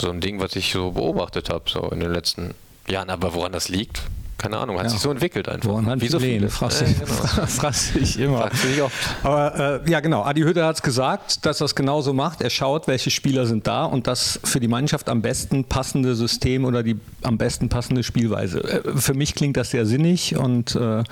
so 0.00 0.10
ein 0.10 0.20
Ding, 0.20 0.40
was 0.40 0.56
ich 0.56 0.72
so 0.72 0.90
beobachtet 0.90 1.48
habe 1.48 1.70
so 1.70 1.88
in 1.90 2.00
den 2.00 2.12
letzten 2.12 2.54
Jahren. 2.88 3.10
Aber 3.10 3.34
woran 3.34 3.52
das 3.52 3.68
liegt, 3.68 4.02
keine 4.38 4.58
Ahnung, 4.58 4.76
hat 4.76 4.84
ja. 4.84 4.90
sich 4.90 5.00
so 5.00 5.10
entwickelt 5.10 5.48
einfach. 5.48 5.70
Woran 5.70 6.00
Wie 6.00 6.08
so 6.08 6.20
viele? 6.20 6.50
Fragst 6.50 6.82
äh, 6.82 6.86
genau. 6.92 7.06
fragst 7.46 7.94
dich 7.94 8.18
immer. 8.18 8.42
Fragst 8.42 8.64
dich 8.64 8.82
oft. 8.82 8.94
Aber 9.22 9.82
äh, 9.86 9.90
ja, 9.90 10.00
genau. 10.00 10.24
Adi 10.24 10.42
Hütter 10.42 10.66
hat 10.66 10.76
es 10.76 10.82
gesagt, 10.82 11.46
dass 11.46 11.60
er 11.60 11.64
es 11.64 11.74
genauso 11.74 12.12
macht. 12.12 12.42
Er 12.42 12.50
schaut, 12.50 12.86
welche 12.86 13.10
Spieler 13.10 13.46
sind 13.46 13.66
da 13.66 13.84
und 13.84 14.06
das 14.06 14.38
für 14.44 14.60
die 14.60 14.68
Mannschaft 14.68 15.08
am 15.08 15.22
besten 15.22 15.64
passende 15.64 16.14
System 16.14 16.64
oder 16.66 16.82
die 16.82 17.00
am 17.22 17.38
besten 17.38 17.70
passende 17.70 18.02
Spielweise. 18.02 18.60
Äh, 18.62 18.96
für 18.96 19.14
mich 19.14 19.34
klingt 19.34 19.56
das 19.56 19.70
sehr 19.70 19.86
sinnig 19.86 20.36
und 20.36 20.76
äh, 20.76 21.02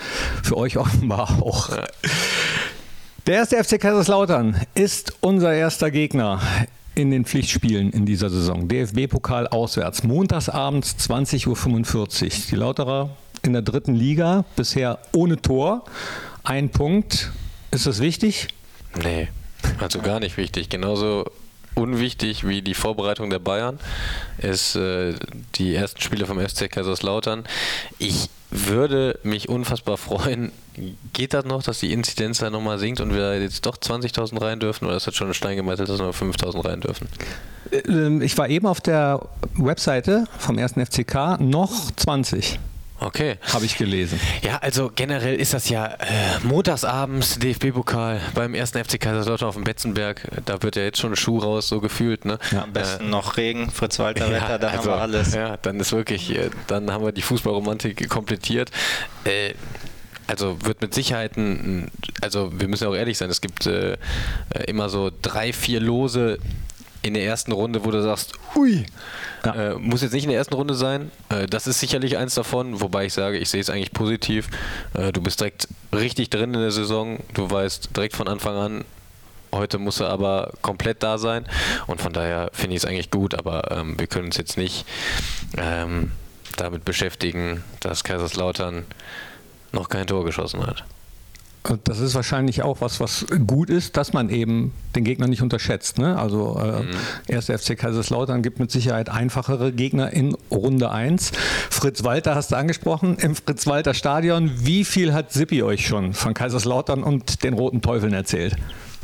für 0.43 0.57
euch 0.57 0.77
offenbar 0.77 1.39
auch. 1.41 1.71
Ja. 1.71 1.85
Der 3.27 3.37
erste 3.37 3.63
FC 3.65 3.81
Kaiserslautern 3.81 4.61
ist 4.75 5.15
unser 5.23 5.55
erster 5.55 5.91
Gegner 5.91 6.43
in 6.95 7.11
den 7.11 7.25
Pflichtspielen 7.25 7.91
in 7.91 8.07
dieser 8.07 8.31
Saison. 8.31 8.69
DFB-Pokal 8.69 9.49
auswärts. 9.49 10.05
Montagsabends 10.05 10.97
20.45 10.99 11.47
Uhr. 11.97 12.09
Die 12.51 12.57
Lauterer 12.57 13.11
in 13.43 13.53
der 13.53 13.63
dritten 13.63 13.95
Liga, 13.95 14.45
bisher 14.57 14.99
ohne 15.13 15.41
Tor. 15.41 15.85
Ein 16.45 16.71
Punkt. 16.71 17.31
Ist 17.71 17.87
das 17.87 18.01
wichtig? 18.01 18.49
Nee, 19.03 19.29
also 19.81 20.01
gar 20.01 20.21
nicht 20.21 20.37
wichtig. 20.37 20.69
Genauso 20.69 21.25
unwichtig 21.75 22.47
wie 22.47 22.63
die 22.63 22.75
Vorbereitung 22.75 23.31
der 23.31 23.39
Bayern 23.39 23.79
ist 24.39 24.77
äh, 24.77 25.15
die 25.57 25.75
ersten 25.75 26.01
Spiele 26.01 26.27
vom 26.27 26.39
FC 26.39 26.71
Kaiserslautern. 26.71 27.45
Ich 27.99 28.29
würde 28.51 29.19
mich 29.23 29.49
unfassbar 29.49 29.97
freuen. 29.97 30.53
Geht 31.13 31.35
das 31.35 31.45
noch, 31.45 31.63
dass 31.63 31.81
die 31.81 31.93
Inzidenz 31.93 32.39
da 32.39 32.51
nochmal 32.51 32.79
sinkt 32.79 33.01
und 33.01 33.13
wir 33.13 33.41
jetzt 33.41 33.67
doch 33.67 33.77
20.000 33.77 34.41
rein 34.41 34.61
dürfen 34.61 34.87
oder 34.87 34.97
ist 34.97 35.07
das 35.07 35.15
schon 35.15 35.29
ein 35.29 35.35
Stein 35.35 35.57
gemeißelt, 35.57 35.89
dass 35.89 35.99
wir 35.99 36.05
nur 36.05 36.13
5.000 36.13 36.65
rein 36.65 36.81
dürfen? 36.81 37.09
Ähm, 37.89 38.23
ich 38.23 38.37
war 38.39 38.49
eben 38.49 38.67
auf 38.67 38.81
der 38.81 39.21
Webseite 39.55 40.25
vom 40.39 40.59
ersten 40.59 40.85
FCK 40.85 41.41
noch 41.41 41.91
20. 41.97 42.59
Okay. 43.01 43.37
Habe 43.53 43.65
ich 43.65 43.77
gelesen. 43.77 44.21
Ja, 44.43 44.59
also 44.59 44.91
generell 44.95 45.35
ist 45.35 45.53
das 45.53 45.69
ja 45.69 45.87
äh, 45.87 45.97
montagsabends 46.43 47.39
DFB-Pokal 47.39 48.21
beim 48.35 48.55
ersten 48.55 48.83
FC 48.83 49.01
Kaiserslautern 49.01 49.49
auf 49.49 49.55
dem 49.57 49.65
Betzenberg. 49.65 50.23
Da 50.45 50.63
wird 50.63 50.77
ja 50.77 50.83
jetzt 50.83 50.99
schon 51.01 51.13
ein 51.13 51.17
Schuh 51.17 51.39
raus, 51.39 51.69
so 51.69 51.81
gefühlt. 51.81 52.25
Ne? 52.25 52.39
Ja, 52.53 52.63
am 52.63 52.73
besten 52.73 53.07
äh, 53.07 53.11
noch 53.11 53.37
Regen, 53.37 53.71
Fritz-Walter-Wetter, 53.71 54.49
ja, 54.51 54.59
dann 54.59 54.71
also, 54.71 54.91
haben 54.91 54.99
wir 54.99 55.03
alles. 55.03 55.35
Ja, 55.35 55.57
dann 55.57 55.81
ist 55.81 55.93
wirklich, 55.93 56.31
äh, 56.31 56.51
dann 56.67 56.91
haben 56.91 57.05
wir 57.05 57.13
die 57.13 57.23
Fußballromantik 57.23 58.09
komplettiert. 58.09 58.71
Äh, 59.25 59.55
also 60.27 60.57
wird 60.65 60.81
mit 60.81 60.95
Sicherheit 60.95 61.37
ein, 61.37 61.91
also 62.23 62.51
wir 62.59 62.69
müssen 62.69 62.85
ja 62.85 62.91
auch 62.91 62.95
ehrlich 62.95 63.19
sein, 63.19 63.29
es 63.29 63.41
gibt 63.41 63.67
äh, 63.67 63.99
immer 64.67 64.89
so 64.89 65.11
drei, 65.21 65.53
vier 65.53 65.81
Lose 65.81 66.39
in 67.05 67.15
der 67.15 67.25
ersten 67.25 67.53
Runde, 67.53 67.85
wo 67.85 67.91
du 67.91 68.03
sagst, 68.03 68.33
ui, 68.57 68.87
ja. 69.45 69.73
äh, 69.73 69.75
muss 69.75 70.01
jetzt 70.01 70.13
nicht 70.13 70.25
in 70.25 70.31
der 70.31 70.39
ersten 70.39 70.55
Runde 70.55 70.75
sein. 70.75 71.11
Äh, 71.29 71.47
das 71.47 71.67
ist 71.67 71.79
sicherlich 71.79 72.17
eins 72.17 72.35
davon, 72.35 72.81
wobei 72.81 73.05
ich 73.05 73.13
sage, 73.13 73.37
ich 73.37 73.51
sehe 73.51 73.61
es 73.61 73.69
eigentlich 73.69 73.93
positiv. 73.93 74.49
Äh, 74.95 75.13
du 75.13 75.21
bist 75.21 75.39
direkt 75.39 75.69
richtig 75.95 76.31
drin 76.31 76.55
in 76.55 76.61
der 76.61 76.71
Saison, 76.71 77.21
du 77.35 77.51
weißt 77.51 77.95
direkt 77.95 78.17
von 78.17 78.27
Anfang 78.27 78.57
an, 78.57 78.85
heute 79.53 79.79
muss 79.79 80.01
er 80.01 80.09
aber 80.09 80.53
komplett 80.63 81.03
da 81.03 81.19
sein 81.19 81.45
und 81.87 82.01
von 82.01 82.13
daher 82.15 82.51
finde 82.55 82.75
ich 82.77 82.83
es 82.83 82.89
eigentlich 82.89 83.11
gut, 83.11 83.35
aber 83.35 83.71
ähm, 83.71 83.99
wir 83.99 84.07
können 84.07 84.27
uns 84.27 84.39
jetzt 84.39 84.57
nicht 84.57 84.87
ähm, 85.59 86.11
damit 86.57 86.87
beschäftigen, 86.87 87.63
dass 87.81 88.03
Kaiserslautern 88.03 88.87
noch 89.73 89.91
kein 89.91 90.07
Tor 90.07 90.25
geschossen 90.25 90.67
hat. 90.67 90.85
Das 91.85 91.99
ist 91.99 92.15
wahrscheinlich 92.15 92.63
auch 92.63 92.83
was, 92.83 93.01
was 93.01 93.25
gut 93.47 93.71
ist, 93.71 93.97
dass 93.97 94.13
man 94.13 94.29
eben 94.29 94.75
den 94.95 95.03
Gegner 95.03 95.29
nicht 95.29 95.41
unterschätzt. 95.41 95.99
Ne? 95.99 96.19
Also 96.19 96.61
äh, 96.61 96.83
mhm. 97.35 97.41
FC 97.41 97.79
Kaiserslautern 97.79 98.43
gibt 98.43 98.59
mit 98.59 98.71
Sicherheit 98.71 99.09
einfachere 99.09 99.73
Gegner 99.73 100.13
in 100.13 100.37
Runde 100.51 100.91
1. 100.91 101.33
Fritz 101.71 102.05
Walter 102.05 102.35
hast 102.35 102.53
du 102.53 102.57
angesprochen, 102.57 103.17
im 103.19 103.35
Fritz 103.35 103.67
Walter 103.67 103.95
Stadion. 103.95 104.51
Wie 104.57 104.85
viel 104.85 105.15
hat 105.15 105.33
Sippi 105.33 105.63
euch 105.63 105.87
schon 105.87 106.13
von 106.13 106.35
Kaiserslautern 106.35 107.03
und 107.03 107.43
den 107.45 107.55
Roten 107.55 107.81
Teufeln 107.81 108.13
erzählt? 108.13 108.57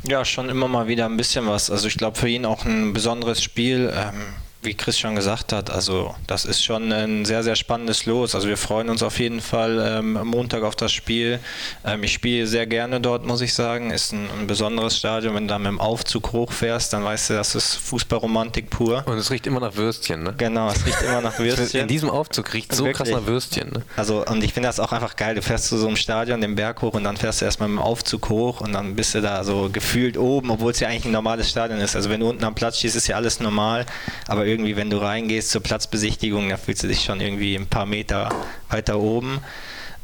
Ja, 0.07 0.25
schon 0.27 0.51
immer 0.51 0.68
mal 0.68 0.87
wieder 0.87 1.07
ein 1.07 1.16
bisschen 1.16 1.46
was. 1.46 1.70
Also 1.70 1.88
ich 1.88 1.96
glaube 1.96 2.18
für 2.18 2.29
ihn 2.29 2.44
auch 2.44 2.66
ein 2.66 2.92
besonderes 2.92 3.42
Spiel. 3.42 3.90
Ähm 3.94 4.14
wie 4.62 4.75
Chris 4.75 4.99
schon 4.99 5.14
gesagt 5.14 5.55
hat, 5.55 5.70
also 5.70 6.14
das 6.27 6.44
ist 6.44 6.62
schon 6.62 6.92
ein 6.92 7.25
sehr, 7.25 7.42
sehr 7.42 7.57
spannendes 7.57 8.05
Los. 8.05 8.35
Also 8.35 8.46
wir 8.46 8.59
freuen 8.59 8.90
uns 8.90 9.03
auf 9.03 9.18
jeden 9.18 9.40
Fall 9.40 9.99
ähm, 9.99 10.18
Montag 10.25 10.64
auf 10.64 10.77
das 10.77 10.92
Spiel. 10.92 11.40
Ähm, 11.85 12.03
ich 12.03 12.12
spiele 12.12 12.46
sehr 12.46 12.66
gerne 12.66 13.01
dort, 13.01 13.25
muss 13.25 13.40
ich 13.40 13.55
sagen. 13.55 13.90
Ist 13.90 14.12
ein, 14.12 14.29
ein, 14.38 14.46
besonderes 14.46 14.99
Stadion. 14.99 15.35
Wenn 15.35 15.49
du 15.49 15.55
da 15.55 15.59
mit 15.59 15.68
dem 15.68 15.81
Aufzug 15.81 16.33
hochfährst, 16.33 16.92
dann 16.92 17.05
weißt 17.05 17.31
du, 17.31 17.35
das 17.35 17.55
ist 17.55 17.77
Fußballromantik 17.77 18.68
pur. 18.68 19.03
Und 19.07 19.16
es 19.16 19.31
riecht 19.31 19.46
immer 19.46 19.61
nach 19.61 19.77
Würstchen, 19.77 20.25
ne? 20.25 20.35
Genau, 20.37 20.68
es 20.68 20.85
riecht 20.85 21.03
immer 21.03 21.23
nach 21.23 21.38
Würstchen. 21.38 21.81
In 21.81 21.88
diesem 21.88 22.11
Aufzug 22.11 22.53
riecht 22.53 22.73
es 22.73 22.79
so 22.79 22.85
Wirklich. 22.85 23.09
krass 23.09 23.18
nach 23.18 23.27
Würstchen. 23.27 23.70
Ne? 23.70 23.83
Also 23.96 24.27
und 24.27 24.44
ich 24.44 24.53
finde 24.53 24.68
das 24.68 24.79
auch 24.79 24.92
einfach 24.92 25.16
geil. 25.16 25.37
Du 25.37 25.42
fährst 25.42 25.68
zu 25.68 25.79
so 25.79 25.87
einem 25.87 25.96
Stadion 25.96 26.42
den 26.42 26.55
Berg 26.55 26.83
hoch 26.83 26.92
und 26.92 27.05
dann 27.05 27.16
fährst 27.16 27.40
du 27.40 27.46
erstmal 27.46 27.70
mit 27.70 27.79
dem 27.79 27.83
Aufzug 27.83 28.29
hoch 28.29 28.61
und 28.61 28.75
dann 28.75 28.94
bist 28.94 29.14
du 29.14 29.23
da 29.23 29.42
so 29.42 29.70
gefühlt 29.73 30.18
oben, 30.18 30.51
obwohl 30.51 30.73
es 30.73 30.81
ja 30.81 30.88
eigentlich 30.88 31.07
ein 31.07 31.12
normales 31.12 31.49
Stadion 31.49 31.81
ist. 31.81 31.96
Also 31.96 32.11
wenn 32.11 32.20
du 32.20 32.29
unten 32.29 32.44
am 32.44 32.55
Platz 32.55 32.77
stehst, 32.77 32.96
ist 32.96 33.07
ja 33.07 33.16
alles 33.16 33.40
normal. 33.40 33.87
Aber 34.29 34.50
irgendwie, 34.51 34.77
wenn 34.77 34.91
du 34.91 34.99
reingehst 34.99 35.51
zur 35.51 35.63
Platzbesichtigung, 35.63 36.49
da 36.49 36.57
fühlst 36.57 36.83
du 36.83 36.89
dich 36.89 37.05
schon 37.05 37.21
irgendwie 37.21 37.55
ein 37.55 37.67
paar 37.67 37.87
Meter 37.87 38.29
weiter 38.69 38.99
oben. 38.99 39.41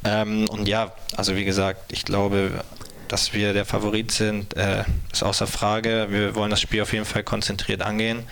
Ähm, 0.04 0.48
und 0.48 0.68
ja, 0.68 0.92
also 1.16 1.36
wie 1.36 1.44
gesagt, 1.44 1.92
ich 1.92 2.04
glaube, 2.04 2.64
dass 3.08 3.34
wir 3.34 3.52
der 3.52 3.64
Favorit 3.64 4.10
sind, 4.10 4.56
äh, 4.56 4.84
ist 5.12 5.22
außer 5.22 5.46
Frage. 5.46 6.06
Wir 6.10 6.34
wollen 6.34 6.50
das 6.50 6.60
Spiel 6.60 6.82
auf 6.82 6.92
jeden 6.92 7.04
Fall 7.04 7.22
konzentriert 7.22 7.82
angehen 7.82 8.24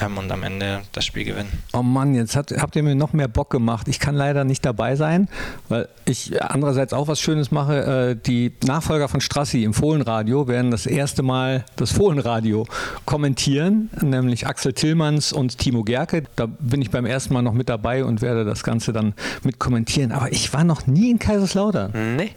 ähm, 0.00 0.18
und 0.18 0.30
am 0.32 0.42
Ende 0.42 0.82
das 0.92 1.04
Spiel 1.04 1.24
gewinnen. 1.24 1.62
Oh 1.72 1.82
Mann, 1.82 2.14
jetzt 2.14 2.34
hat, 2.34 2.50
habt 2.52 2.74
ihr 2.74 2.82
mir 2.82 2.94
noch 2.94 3.12
mehr 3.12 3.28
Bock 3.28 3.50
gemacht. 3.50 3.86
Ich 3.88 4.00
kann 4.00 4.14
leider 4.14 4.44
nicht 4.44 4.64
dabei 4.64 4.96
sein, 4.96 5.28
weil 5.68 5.88
ich 6.04 6.42
andererseits 6.42 6.92
auch 6.92 7.06
was 7.06 7.20
Schönes 7.20 7.50
mache. 7.50 8.10
Äh, 8.10 8.16
die 8.16 8.52
Nachfolger 8.64 9.08
von 9.08 9.20
Strassi 9.20 9.62
im 9.62 9.72
Fohlenradio 9.72 10.48
werden 10.48 10.70
das 10.70 10.86
erste 10.86 11.22
Mal 11.22 11.64
das 11.76 11.92
Fohlenradio 11.92 12.66
kommentieren, 13.04 13.90
nämlich 14.00 14.46
Axel 14.46 14.72
Tillmanns 14.72 15.32
und 15.32 15.58
Timo 15.58 15.84
Gerke. 15.84 16.24
Da 16.36 16.46
bin 16.46 16.82
ich 16.82 16.90
beim 16.90 17.06
ersten 17.06 17.32
Mal 17.32 17.42
noch 17.42 17.52
mit 17.52 17.68
dabei 17.68 18.04
und 18.04 18.20
werde 18.20 18.44
das 18.44 18.64
Ganze 18.64 18.92
dann 18.92 19.14
mit 19.42 19.58
kommentieren. 19.58 20.10
Aber 20.10 20.32
ich 20.32 20.52
war 20.52 20.64
noch 20.64 20.86
nie 20.86 21.10
in 21.10 21.18
Kaiserslautern. 21.18 22.16
Nee, 22.16 22.32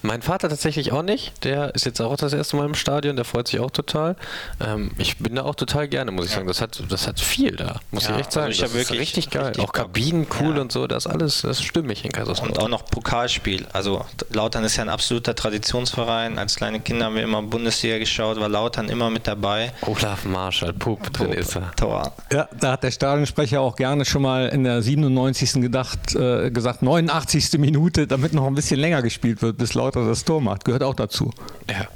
mein 0.00 0.22
Vater 0.22 0.48
tatsächlich 0.48 0.92
auch 0.92 1.02
nicht. 1.02 1.44
Der 1.44 1.74
ist 1.74 1.84
jetzt 1.84 2.00
auch 2.00 2.16
das 2.16 2.32
erste 2.32 2.56
Mal 2.56 2.66
im 2.66 2.74
Stadion, 2.74 3.16
der 3.16 3.24
freut 3.24 3.48
sich 3.48 3.60
auch 3.60 3.70
total. 3.70 4.16
Ähm, 4.60 4.92
ich 4.96 5.18
bin 5.18 5.34
da 5.34 5.42
auch 5.42 5.54
total 5.54 5.88
gerne, 5.88 6.10
muss 6.10 6.26
ich 6.26 6.32
sagen. 6.32 6.46
Das 6.46 6.60
hat, 6.60 6.82
das 6.88 7.01
hat 7.06 7.20
viel 7.20 7.56
da, 7.56 7.80
muss 7.90 8.04
Ja, 8.08 8.14
ich 8.14 8.20
echt 8.20 8.32
sagen. 8.32 8.46
also 8.46 8.54
ich 8.54 8.60
das 8.70 8.74
wirklich 8.74 9.00
richtig 9.00 9.30
geil. 9.30 9.46
richtig 9.46 9.64
auch. 9.64 9.72
Kabinen 9.72 10.26
cool 10.40 10.56
Ja. 10.56 10.62
und 10.62 10.72
so, 10.72 10.86
das 10.86 11.06
alles, 11.06 11.42
das 11.42 11.62
stimmig 11.62 12.00
in 12.04 12.06
Und 12.10 12.12
Kaiserslautern. 12.16 12.62
auch 12.64 12.68
noch 12.68 12.84
Pokalspiel. 12.86 13.66
Also 13.72 14.04
Lautern 14.32 14.64
ist 14.64 14.76
ja 14.76 14.82
ein 14.82 14.88
absoluter 14.88 15.34
Traditionsverein. 15.34 16.38
Als 16.38 16.56
kleine 16.56 16.80
Kinder 16.80 17.06
haben 17.06 17.14
wir 17.14 17.22
immer 17.22 17.42
Bundesliga 17.42 17.98
geschaut, 17.98 18.38
war 18.40 18.48
Lautern 18.48 18.88
immer 18.88 19.10
mit 19.10 19.26
dabei. 19.26 19.72
Olaf 19.82 20.24
Marschall, 20.24 20.72
Pup, 20.72 21.12
drin 21.12 21.32
ist 21.32 21.56
er. 21.56 21.72
Tor. 21.76 22.12
Ja, 22.32 22.48
da 22.60 22.72
hat 22.72 22.82
der 22.82 22.90
Stadionsprecher 22.90 23.60
auch 23.60 23.76
gerne 23.76 24.04
schon 24.04 24.22
mal 24.22 24.48
in 24.48 24.64
der 24.64 24.82
97. 24.82 25.60
gedacht, 25.62 26.14
äh, 26.14 26.50
gesagt, 26.50 26.82
89. 26.82 27.58
Minute, 27.58 28.06
damit 28.06 28.32
noch 28.34 28.46
ein 28.46 28.54
bisschen 28.54 28.78
länger 28.80 29.02
gespielt 29.02 29.42
wird, 29.42 29.58
bis 29.58 29.74
Lauter 29.74 30.06
das 30.06 30.24
Tor 30.24 30.40
macht. 30.40 30.64
Gehört 30.64 30.82
auch 30.82 30.94
dazu. 30.94 31.30
Ja. 31.70 31.86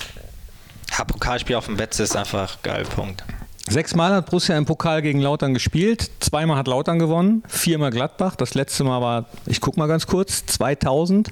Ja, 0.96 1.04
Pokalspiel 1.04 1.56
auf 1.56 1.66
dem 1.66 1.76
Betze 1.76 2.04
ist 2.04 2.16
einfach 2.16 2.62
geil, 2.62 2.84
Punkt. 2.84 3.22
Sechsmal 3.68 4.12
hat 4.12 4.26
Borussia 4.26 4.56
im 4.56 4.64
Pokal 4.64 5.02
gegen 5.02 5.20
Lautern 5.20 5.52
gespielt. 5.52 6.08
Zweimal 6.20 6.56
hat 6.56 6.68
Lautern 6.68 7.00
gewonnen, 7.00 7.42
viermal 7.48 7.90
Gladbach. 7.90 8.36
Das 8.36 8.54
letzte 8.54 8.84
Mal 8.84 9.00
war, 9.00 9.24
ich 9.44 9.60
gucke 9.60 9.78
mal 9.80 9.88
ganz 9.88 10.06
kurz, 10.06 10.46
2000. 10.46 11.30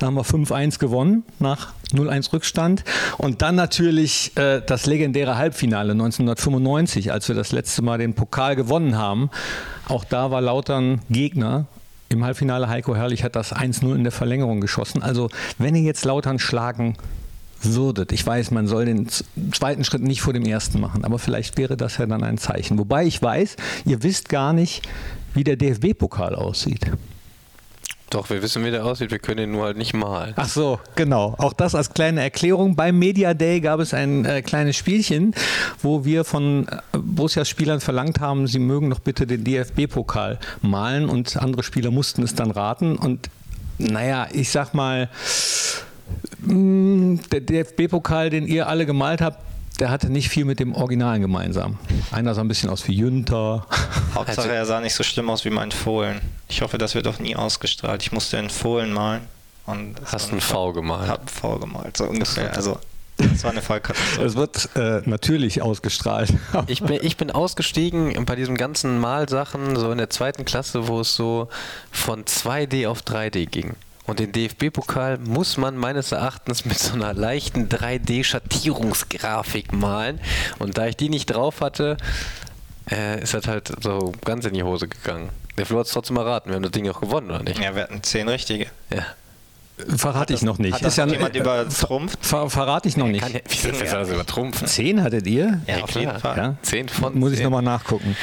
Da 0.00 0.06
haben 0.06 0.14
wir 0.14 0.24
5-1 0.24 0.80
gewonnen 0.80 1.22
nach 1.38 1.72
0-1 1.92 2.32
Rückstand. 2.32 2.82
Und 3.16 3.42
dann 3.42 3.54
natürlich 3.54 4.36
äh, 4.36 4.60
das 4.66 4.86
legendäre 4.86 5.36
Halbfinale 5.36 5.92
1995, 5.92 7.12
als 7.12 7.28
wir 7.28 7.36
das 7.36 7.52
letzte 7.52 7.82
Mal 7.82 7.98
den 7.98 8.14
Pokal 8.14 8.56
gewonnen 8.56 8.98
haben. 8.98 9.30
Auch 9.86 10.02
da 10.02 10.32
war 10.32 10.40
Lautern 10.40 11.00
Gegner. 11.10 11.66
Im 12.08 12.24
Halbfinale 12.24 12.68
Heiko 12.68 12.96
Herrlich 12.96 13.22
hat 13.22 13.36
das 13.36 13.54
1-0 13.54 13.94
in 13.94 14.02
der 14.02 14.12
Verlängerung 14.12 14.60
geschossen. 14.60 15.02
Also 15.02 15.28
wenn 15.58 15.76
ihr 15.76 15.82
jetzt 15.82 16.04
Lautern 16.04 16.40
schlagen 16.40 16.96
würdet. 17.62 18.12
Ich 18.12 18.26
weiß, 18.26 18.50
man 18.50 18.66
soll 18.66 18.84
den 18.84 19.08
zweiten 19.52 19.84
Schritt 19.84 20.02
nicht 20.02 20.20
vor 20.20 20.32
dem 20.32 20.44
ersten 20.44 20.80
machen, 20.80 21.04
aber 21.04 21.18
vielleicht 21.18 21.58
wäre 21.58 21.76
das 21.76 21.98
ja 21.98 22.06
dann 22.06 22.22
ein 22.22 22.38
Zeichen. 22.38 22.78
Wobei 22.78 23.04
ich 23.04 23.20
weiß, 23.20 23.56
ihr 23.84 24.02
wisst 24.02 24.28
gar 24.28 24.52
nicht, 24.52 24.88
wie 25.34 25.44
der 25.44 25.56
DFB-Pokal 25.56 26.34
aussieht. 26.34 26.90
Doch, 28.10 28.30
wir 28.30 28.40
wissen, 28.42 28.64
wie 28.64 28.70
der 28.70 28.86
aussieht, 28.86 29.10
wir 29.10 29.18
können 29.18 29.40
ihn 29.40 29.50
nur 29.50 29.64
halt 29.64 29.76
nicht 29.76 29.92
malen. 29.92 30.32
Ach 30.36 30.48
so, 30.48 30.80
genau. 30.94 31.34
Auch 31.36 31.52
das 31.52 31.74
als 31.74 31.92
kleine 31.92 32.22
Erklärung. 32.22 32.74
Beim 32.74 32.98
Media 32.98 33.34
Day 33.34 33.60
gab 33.60 33.80
es 33.80 33.92
ein 33.92 34.24
äh, 34.24 34.40
kleines 34.40 34.76
Spielchen, 34.76 35.34
wo 35.82 36.06
wir 36.06 36.24
von 36.24 36.68
äh, 36.68 36.98
Borussias 36.98 37.50
Spielern 37.50 37.80
verlangt 37.80 38.18
haben, 38.20 38.46
sie 38.46 38.60
mögen 38.60 38.88
doch 38.88 39.00
bitte 39.00 39.26
den 39.26 39.44
DFB-Pokal 39.44 40.38
malen 40.62 41.10
und 41.10 41.36
andere 41.36 41.62
Spieler 41.62 41.90
mussten 41.90 42.22
es 42.22 42.34
dann 42.34 42.50
raten. 42.50 42.96
Und 42.96 43.28
naja, 43.76 44.26
ich 44.32 44.50
sag 44.50 44.72
mal, 44.72 45.10
der 46.40 47.40
DFB-Pokal, 47.40 48.30
den 48.30 48.46
ihr 48.46 48.68
alle 48.68 48.86
gemalt 48.86 49.20
habt, 49.20 49.42
der 49.78 49.90
hatte 49.90 50.10
nicht 50.10 50.28
viel 50.28 50.44
mit 50.44 50.58
dem 50.60 50.74
Originalen 50.74 51.22
gemeinsam. 51.22 51.78
Einer 52.10 52.34
sah 52.34 52.40
ein 52.40 52.48
bisschen 52.48 52.70
aus 52.70 52.86
wie 52.88 52.94
Jünter. 52.94 53.66
Hauptsache, 54.14 54.50
er 54.50 54.66
sah 54.66 54.80
nicht 54.80 54.94
so 54.94 55.04
schlimm 55.04 55.30
aus 55.30 55.44
wie 55.44 55.50
mein 55.50 55.70
Fohlen. 55.70 56.20
Ich 56.48 56.62
hoffe, 56.62 56.78
das 56.78 56.94
wird 56.94 57.06
doch 57.06 57.18
nie 57.18 57.36
ausgestrahlt. 57.36 58.02
Ich 58.02 58.12
musste 58.12 58.38
einen 58.38 58.50
Fohlen 58.50 58.92
malen. 58.92 59.22
Und 59.66 59.96
Hast 60.06 60.32
einen 60.32 60.40
V 60.40 60.72
gemalt. 60.72 61.08
Hab 61.08 61.18
einen 61.20 61.28
V 61.28 61.58
gemalt, 61.58 61.96
so 61.96 62.04
ungefähr. 62.04 62.54
Also, 62.54 62.78
das 63.18 63.44
war 63.44 63.50
eine 63.50 63.60
Vollkatastrophe. 63.60 64.26
Es 64.26 64.34
wird 64.34 64.68
äh, 64.76 65.02
natürlich 65.04 65.60
ausgestrahlt. 65.60 66.32
Ich 66.66 66.82
bin, 66.82 66.98
ich 67.02 67.16
bin 67.16 67.30
ausgestiegen 67.30 68.24
bei 68.24 68.34
diesen 68.34 68.56
ganzen 68.56 68.98
Malsachen, 68.98 69.76
so 69.76 69.92
in 69.92 69.98
der 69.98 70.10
zweiten 70.10 70.44
Klasse, 70.44 70.88
wo 70.88 71.00
es 71.00 71.14
so 71.14 71.48
von 71.92 72.24
2D 72.24 72.88
auf 72.88 73.02
3D 73.02 73.46
ging. 73.46 73.74
Und 74.08 74.18
den 74.20 74.32
DFB-Pokal 74.32 75.18
muss 75.18 75.58
man 75.58 75.76
meines 75.76 76.12
Erachtens 76.12 76.64
mit 76.64 76.78
so 76.78 76.94
einer 76.94 77.12
leichten 77.12 77.68
3D-Schattierungsgrafik 77.68 79.74
malen. 79.74 80.18
Und 80.58 80.78
da 80.78 80.86
ich 80.86 80.96
die 80.96 81.10
nicht 81.10 81.26
drauf 81.26 81.60
hatte, 81.60 81.98
äh, 82.90 83.22
ist 83.22 83.34
das 83.34 83.46
halt 83.46 83.70
so 83.82 84.14
ganz 84.24 84.46
in 84.46 84.54
die 84.54 84.62
Hose 84.62 84.88
gegangen. 84.88 85.28
Der 85.58 85.66
Flo 85.66 85.80
hat 85.80 85.86
es 85.86 85.92
trotzdem 85.92 86.16
erraten. 86.16 86.48
Wir 86.48 86.56
haben 86.56 86.62
das 86.62 86.72
Ding 86.72 86.88
auch 86.88 87.02
gewonnen, 87.02 87.30
oder 87.30 87.42
nicht? 87.42 87.60
Ja, 87.60 87.74
wir 87.74 87.82
hatten 87.82 88.02
zehn 88.02 88.30
richtige. 88.30 88.68
Ja. 88.90 89.04
Verrate 89.96 90.34
ich 90.34 90.42
noch 90.42 90.58
nicht. 90.58 90.74
Hat 90.74 90.84
das 90.84 90.96
ja, 90.96 91.06
jemand 91.06 91.36
äh, 91.36 91.40
übertrumpft? 91.40 92.18
Ver 92.24 92.50
verrate 92.50 92.88
ich 92.88 92.96
noch 92.96 93.06
nicht. 93.06 93.26
Ja, 93.28 93.40
wie 93.48 93.86
soll 93.86 94.00
das 94.00 94.10
übertrumpfen? 94.10 94.66
Zehn 94.66 95.02
hattet 95.02 95.26
ihr? 95.26 95.60
Ja, 95.66 95.82
auf 95.82 95.90
jeden 95.90 96.18
Fall. 96.18 96.36
Ja? 96.36 96.56
10 96.62 96.88
von 96.88 97.18
Muss 97.18 97.30
ich 97.32 97.38
10. 97.38 97.44
nochmal 97.44 97.62
nachgucken. 97.62 98.16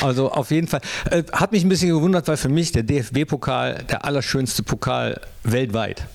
Also 0.00 0.30
auf 0.32 0.50
jeden 0.50 0.68
Fall. 0.68 0.80
Äh, 1.10 1.24
hat 1.32 1.52
mich 1.52 1.64
ein 1.64 1.68
bisschen 1.68 1.90
gewundert, 1.90 2.28
weil 2.28 2.36
für 2.36 2.48
mich 2.48 2.72
der 2.72 2.82
DFB-Pokal 2.82 3.84
der 3.90 4.04
allerschönste 4.04 4.62
Pokal 4.62 5.20
weltweit. 5.44 6.06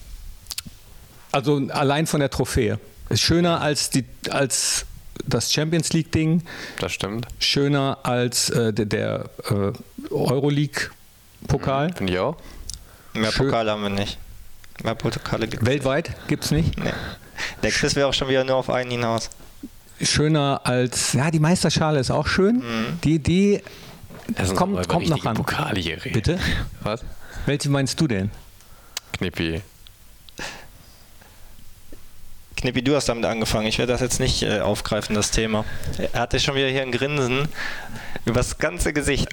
Also 1.32 1.62
allein 1.70 2.08
von 2.08 2.20
der 2.20 2.30
Trophäe. 2.30 2.80
Ist 3.10 3.22
schöner 3.22 3.62
als, 3.62 3.90
die, 3.90 4.04
als 4.30 4.86
das 5.26 5.54
Champions 5.54 5.94
League-Ding, 5.94 6.42
Das 6.80 6.92
stimmt. 6.94 7.28
schöner 7.40 8.00
als 8.04 8.50
äh, 8.50 8.74
der, 8.74 8.86
der 8.86 9.30
äh, 9.50 9.72
Euroleague-Pokal. 10.14 11.94
Finde 11.94 12.14
ich 12.14 12.20
auch. 12.20 12.36
Mehr 13.14 13.32
Schön. 13.32 13.48
Pokale 13.48 13.72
haben 13.72 13.84
wir 13.84 13.90
nicht. 13.90 14.18
Mehr 14.84 14.96
Pokale 14.96 15.48
gibt 15.48 15.66
Weltweit 15.66 16.12
gibt 16.28 16.46
es 16.46 16.52
nicht. 16.52 16.78
nee. 16.78 16.92
Der 17.64 17.72
Chris 17.72 17.96
wäre 17.96 18.08
auch 18.08 18.14
schon 18.14 18.30
wieder 18.30 18.44
nur 18.44 18.56
auf 18.56 18.70
einen 18.70 18.92
hinaus. 18.92 19.30
Schöner 20.02 20.62
als, 20.64 21.14
ja, 21.14 21.32
die 21.32 21.40
Meisterschale 21.40 22.00
ist 22.00 22.12
auch 22.12 22.28
schön. 22.28 22.64
Die, 23.04 23.20
die 23.20 23.62
Lass 24.36 24.50
uns 24.50 24.58
kommt, 24.58 24.88
kommt 24.88 25.10
noch 25.10 25.26
ran. 25.26 25.36
Pokale 25.36 25.80
hier 25.80 26.04
reden. 26.04 26.14
Bitte? 26.14 26.40
Was? 26.82 27.04
Welche 27.46 27.70
meinst 27.70 28.00
du 28.00 28.08
denn? 28.08 28.30
Knippi. 29.14 29.62
Knippi, 32.58 32.82
du 32.82 32.96
hast 32.96 33.08
damit 33.08 33.26
angefangen. 33.26 33.68
Ich 33.68 33.78
werde 33.78 33.94
das 33.94 34.02
jetzt 34.02 34.20
nicht 34.20 34.44
äh, 34.44 34.60
aufgreifen, 34.60 35.16
das 35.16 35.32
Thema. 35.32 35.64
Er 36.12 36.22
hatte 36.22 36.40
schon 36.40 36.56
wieder 36.56 36.68
hier 36.68 36.82
ein 36.82 36.92
Grinsen 36.92 37.48
über 38.26 38.38
das 38.38 38.58
ganze 38.58 38.94
Gesicht. 38.94 39.30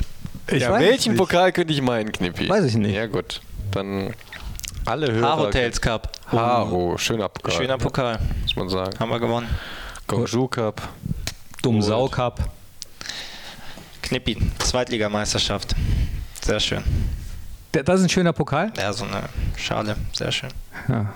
Ich 0.49 0.63
ja, 0.63 0.79
welchen 0.79 1.13
nicht. 1.13 1.19
Pokal 1.19 1.53
könnte 1.53 1.73
ich 1.73 1.81
meinen, 1.81 2.13
Knippi? 2.13 2.49
Weiß 2.49 2.65
ich 2.65 2.77
nicht. 2.77 2.95
Ja, 2.95 3.07
gut. 3.07 3.41
Dann 3.73 4.15
alle 4.87 5.13
Hörer. 5.13 5.29
Haarhotels 5.29 5.81
Cup. 5.81 6.13
Haro, 6.27 6.97
schöner 6.99 7.29
Pokal. 7.29 7.53
Schöner 7.55 7.79
Pokal. 7.79 8.19
Muss 8.43 8.57
man 8.57 8.69
sagen. 8.69 8.99
Haben 8.99 9.11
wir 9.11 9.21
gewonnen. 9.21 9.49
Gongju 10.07 10.49
Cup. 10.49 10.83
Dumm 11.63 11.77
Gut. 11.77 11.85
Sau 11.85 12.09
Cup. 12.09 12.51
Knippi, 14.03 14.37
Zweitligameisterschaft. 14.59 15.75
Sehr 16.43 16.61
schön. 16.61 16.85
Das 17.73 18.01
ist 18.01 18.07
ein 18.07 18.09
schöner 18.11 18.33
Pokal. 18.33 18.73
Ja, 18.77 18.93
so 18.93 19.05
eine 19.05 19.25
Schale. 19.57 19.97
Sehr 20.13 20.31
schön. 20.31 20.51
Ja. 20.89 21.13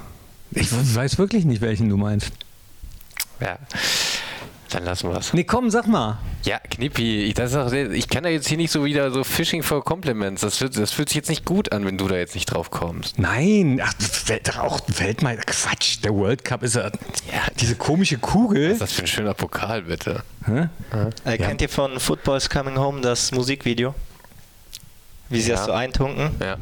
Ich 0.50 0.70
weiß 0.72 1.18
wirklich 1.18 1.44
nicht, 1.44 1.60
welchen 1.60 1.88
du 1.88 1.96
meinst. 1.96 2.32
Ja. 3.40 3.58
Dann 4.70 4.84
lassen 4.84 5.08
wir 5.10 5.16
es. 5.16 5.32
Nee, 5.32 5.44
komm, 5.44 5.70
sag 5.70 5.86
mal. 5.86 6.18
Ja, 6.44 6.58
Knippi, 6.58 7.24
ich, 7.24 7.34
das 7.34 7.52
ist 7.52 7.56
auch 7.56 7.68
sehr, 7.68 7.90
ich 7.90 8.08
kann 8.08 8.22
da 8.24 8.28
jetzt 8.28 8.48
hier 8.48 8.58
nicht 8.58 8.70
so 8.70 8.84
wieder 8.84 9.10
so 9.10 9.24
Fishing 9.24 9.62
for 9.62 9.82
Compliments. 9.82 10.42
Das, 10.42 10.60
wird, 10.60 10.76
das 10.76 10.92
fühlt 10.92 11.08
sich 11.08 11.16
jetzt 11.16 11.28
nicht 11.30 11.44
gut 11.46 11.72
an, 11.72 11.86
wenn 11.86 11.96
du 11.96 12.06
da 12.06 12.16
jetzt 12.16 12.34
nicht 12.34 12.46
drauf 12.46 12.70
kommst. 12.70 13.18
Nein, 13.18 13.80
ach, 13.82 13.94
Welt, 14.26 14.58
auch 14.58 14.80
Weltmeister. 14.88 15.44
Quatsch, 15.46 15.98
der 16.04 16.14
World 16.14 16.44
Cup 16.44 16.62
ist 16.62 16.74
ja, 16.76 16.84
ja 16.86 17.42
diese 17.58 17.76
komische 17.76 18.18
Kugel. 18.18 18.66
Was 18.68 18.72
ist 18.74 18.80
das 18.82 18.92
für 18.92 19.02
ein 19.02 19.06
schöner 19.06 19.34
Pokal, 19.34 19.82
bitte? 19.82 20.22
Hä? 20.44 20.68
Äh, 21.24 21.38
Kennt 21.38 21.62
ihr 21.62 21.68
von 21.70 21.98
Football's 21.98 22.50
Coming 22.50 22.76
Home 22.78 23.00
das 23.00 23.32
Musikvideo? 23.32 23.94
Wie 25.30 25.40
sie 25.40 25.50
Ja. 25.50 25.56
das 25.56 25.66
so 25.66 25.72
eintunken? 25.72 26.30
Ja. 26.40 26.56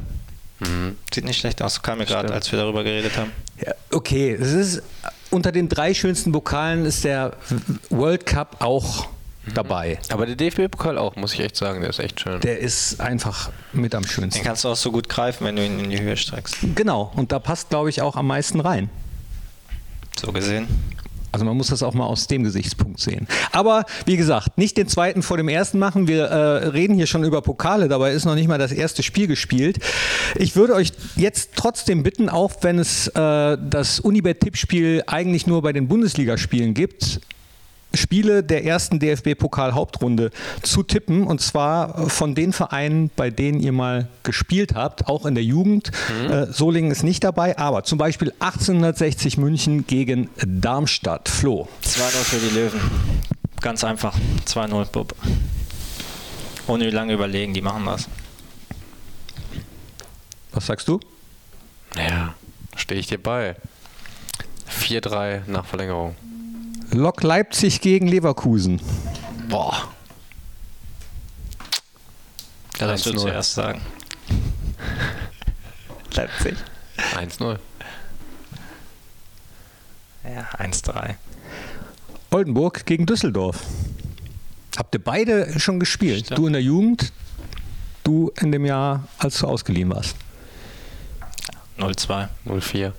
Mhm. 0.61 0.97
Sieht 1.13 1.25
nicht 1.25 1.39
schlecht 1.39 1.61
aus. 1.61 1.83
Kam 1.83 1.99
mir 1.99 2.07
gerade, 2.07 2.33
als 2.33 2.51
wir 2.51 2.59
darüber 2.59 2.83
geredet 2.83 3.17
haben. 3.19 3.33
Ja, 3.65 3.73
okay, 3.93 4.33
es 4.33 4.53
ist 4.53 4.83
unter 5.37 5.53
den 5.53 5.69
drei 5.69 5.95
schönsten 5.95 6.33
Pokalen 6.33 6.87
ist 6.87 7.05
der 7.05 7.35
World 7.91 8.25
Cup 8.27 8.57
auch 8.61 9.07
dabei. 9.55 9.99
Aber 10.11 10.27
der 10.27 10.35
DFB-Pokal 10.35 10.99
auch, 10.99 11.15
muss 11.15 11.35
ich 11.35 11.41
echt 11.41 11.57
sagen, 11.57 11.83
der 11.83 11.91
ist 11.91 12.01
echt 12.01 12.21
schön. 12.21 12.41
Der 12.41 12.59
ist 12.59 13.01
einfach 13.01 13.51
mit 13.73 13.95
am 13.95 14.03
Den 14.03 14.09
schönsten. 14.09 14.43
kannst 14.43 14.65
du 14.65 14.69
auch 14.71 14.77
so 14.77 14.91
gut 14.91 15.09
greifen, 15.09 15.47
wenn 15.47 15.57
du 15.57 15.65
ihn 15.65 15.79
in 15.79 15.91
die 15.91 16.01
Höhe 16.01 16.17
streckst. 16.17 16.57
Genau, 16.75 17.13
und 17.15 17.31
da 17.33 17.39
passt, 17.39 17.69
glaube 17.69 17.91
ich, 17.91 18.01
auch 18.03 18.17
am 18.17 18.27
meisten 18.27 18.61
rein. 18.61 18.89
So 20.19 20.33
gesehen. 20.33 20.67
Also 21.37 21.45
man 21.45 21.59
muss 21.59 21.67
das 21.67 21.83
auch 21.83 21.93
mal 21.93 22.07
aus 22.07 22.29
dem 22.29 22.45
Gesichtspunkt 22.45 22.99
sehen. 22.99 23.29
Aber 23.53 23.85
wie 24.07 24.17
gesagt, 24.17 24.57
nicht 24.57 24.79
den 24.79 24.89
zweiten 24.89 25.21
vor 25.21 25.37
dem 25.37 25.51
ersten 25.51 25.79
machen. 25.79 26.09
Wir 26.09 26.25
äh, 26.25 26.69
reden 26.69 26.95
hier 26.95 27.07
schon 27.07 27.25
über 27.25 27.43
Pokale, 27.43 27.89
dabei 27.89 28.13
ist 28.13 28.25
noch 28.25 28.35
nicht 28.35 28.49
mal 28.49 28.57
das 28.57 28.73
erste 28.73 29.03
Spiel 29.03 29.27
gespielt. 29.27 29.79
Ich 30.37 30.57
würde 30.57 30.73
euch 30.73 30.95
jetzt 31.15 31.51
trotzdem 31.55 32.03
bitten, 32.03 32.31
auch 32.31 32.55
wenn 32.63 32.79
es 32.79 33.09
äh, 33.09 33.13
das 33.61 34.01
Unibet-Tippspiel 34.01 35.03
eigentlich 35.07 35.47
nur 35.47 35.61
bei 35.61 35.75
den 35.75 35.89
Bundesligaspielen 35.89 36.73
gibt, 36.73 37.21
Spiele 37.97 38.43
der 38.43 38.65
ersten 38.65 38.99
DFB-Pokal-Hauptrunde 38.99 40.31
zu 40.63 40.83
tippen 40.83 41.25
und 41.25 41.41
zwar 41.41 42.09
von 42.09 42.35
den 42.35 42.53
Vereinen, 42.53 43.11
bei 43.15 43.31
denen 43.31 43.61
ihr 43.61 43.73
mal 43.73 44.09
gespielt 44.23 44.75
habt, 44.75 45.09
auch 45.09 45.27
in 45.27 45.35
der 45.35 45.45
Jugend. 45.45 45.91
Mhm. 46.23 46.31
Äh, 46.31 46.47
Solingen 46.53 46.91
ist 46.91 47.03
nicht 47.03 47.25
dabei, 47.25 47.59
aber 47.59 47.85
zum 47.85 47.99
Beispiel 47.99 48.33
1860 48.41 49.39
München 49.39 49.87
gegen 49.87 50.29
Darmstadt. 50.45 51.29
Flo. 51.29 51.69
2-0 51.85 51.99
für 52.25 52.39
die 52.39 52.55
Löwen. 52.55 52.81
Ganz 53.61 53.85
einfach. 53.85 54.15
2-0, 54.47 54.87
Bub. 54.87 55.15
Ohne 56.67 56.91
lange 56.91 57.13
überlegen, 57.13 57.55
die 57.55 57.63
machen 57.63 57.85
das. 57.87 58.09
Was 60.53 60.67
sagst 60.67 60.89
du? 60.89 61.01
Ja, 61.97 62.35
stehe 62.77 63.01
ich 63.01 63.07
dir 63.07 63.19
bei. 63.23 63.57
4-3 64.71 65.43
nach 65.47 65.65
Verlängerung. 65.65 66.17
Lok 66.93 67.23
Leipzig 67.23 67.81
gegen 67.81 68.07
Leverkusen. 68.07 68.81
Boah. 69.49 69.89
Da 72.79 72.87
darfst 72.87 73.07
du 73.07 73.13
zuerst 73.13 73.55
sagen. 73.55 73.81
Leipzig. 76.13 76.57
1-0. 77.15 77.59
Ja, 80.25 80.49
1-3. 80.59 81.15
Oldenburg 82.31 82.85
gegen 82.87 83.07
Düsseldorf. 83.07 83.63
Habt 84.77 84.95
ihr 84.95 85.03
beide 85.03 85.59
schon 85.59 85.81
gespielt? 85.81 86.27
Stimmt. 86.27 86.39
Du 86.39 86.47
in 86.47 86.53
der 86.53 86.63
Jugend, 86.63 87.13
du 88.05 88.31
in 88.41 88.53
dem 88.53 88.65
Jahr, 88.65 89.09
als 89.19 89.39
du 89.39 89.47
ausgeliehen 89.47 89.91
warst. 89.91 90.17
0-2. 91.79 92.29
0-4. 92.47 92.93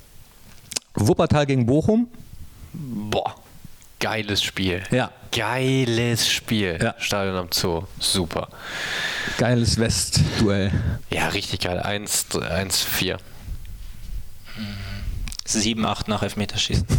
Wuppertal 0.95 1.45
gegen 1.45 1.65
Bochum. 1.65 2.07
Boah. 2.73 3.35
Geiles 3.99 4.43
Spiel. 4.43 4.83
Ja. 4.91 5.11
Geiles 5.31 6.29
Spiel. 6.29 6.77
Ja. 6.81 6.95
Stadion 6.99 7.35
am 7.35 7.47
Zoo. 7.51 7.83
Super. 7.99 8.47
Geiles 9.37 9.79
West-Duell. 9.79 10.71
Ja, 11.09 11.29
richtig 11.29 11.61
geil. 11.61 11.81
1-4. 11.83 13.17
7-8 15.47 16.03
nach 16.07 16.23
Elfmeterschießen. 16.23 16.85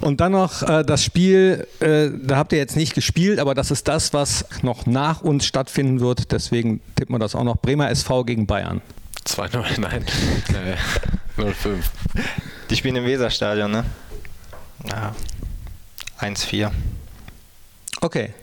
Und 0.00 0.20
dann 0.20 0.32
noch 0.32 0.62
äh, 0.62 0.84
das 0.84 1.04
Spiel, 1.04 1.66
äh, 1.80 2.10
da 2.22 2.36
habt 2.36 2.52
ihr 2.52 2.58
jetzt 2.58 2.76
nicht 2.76 2.94
gespielt, 2.94 3.38
aber 3.38 3.54
das 3.54 3.70
ist 3.70 3.88
das, 3.88 4.12
was 4.12 4.44
noch 4.62 4.86
nach 4.86 5.22
uns 5.22 5.46
stattfinden 5.46 6.00
wird. 6.00 6.32
Deswegen 6.32 6.80
tippen 6.94 7.14
wir 7.14 7.18
das 7.18 7.34
auch 7.34 7.44
noch. 7.44 7.56
Bremer 7.56 7.90
SV 7.90 8.24
gegen 8.24 8.46
Bayern. 8.46 8.80
2-0, 9.26 9.80
nein. 9.80 10.04
0-5. 11.38 11.54
Die 12.70 12.76
spielen 12.76 12.96
im 12.96 13.04
Weserstadion, 13.04 13.70
ne? 13.70 13.84
Ja. 14.88 15.14
1-4. 16.20 16.70
Okay. 18.00 18.34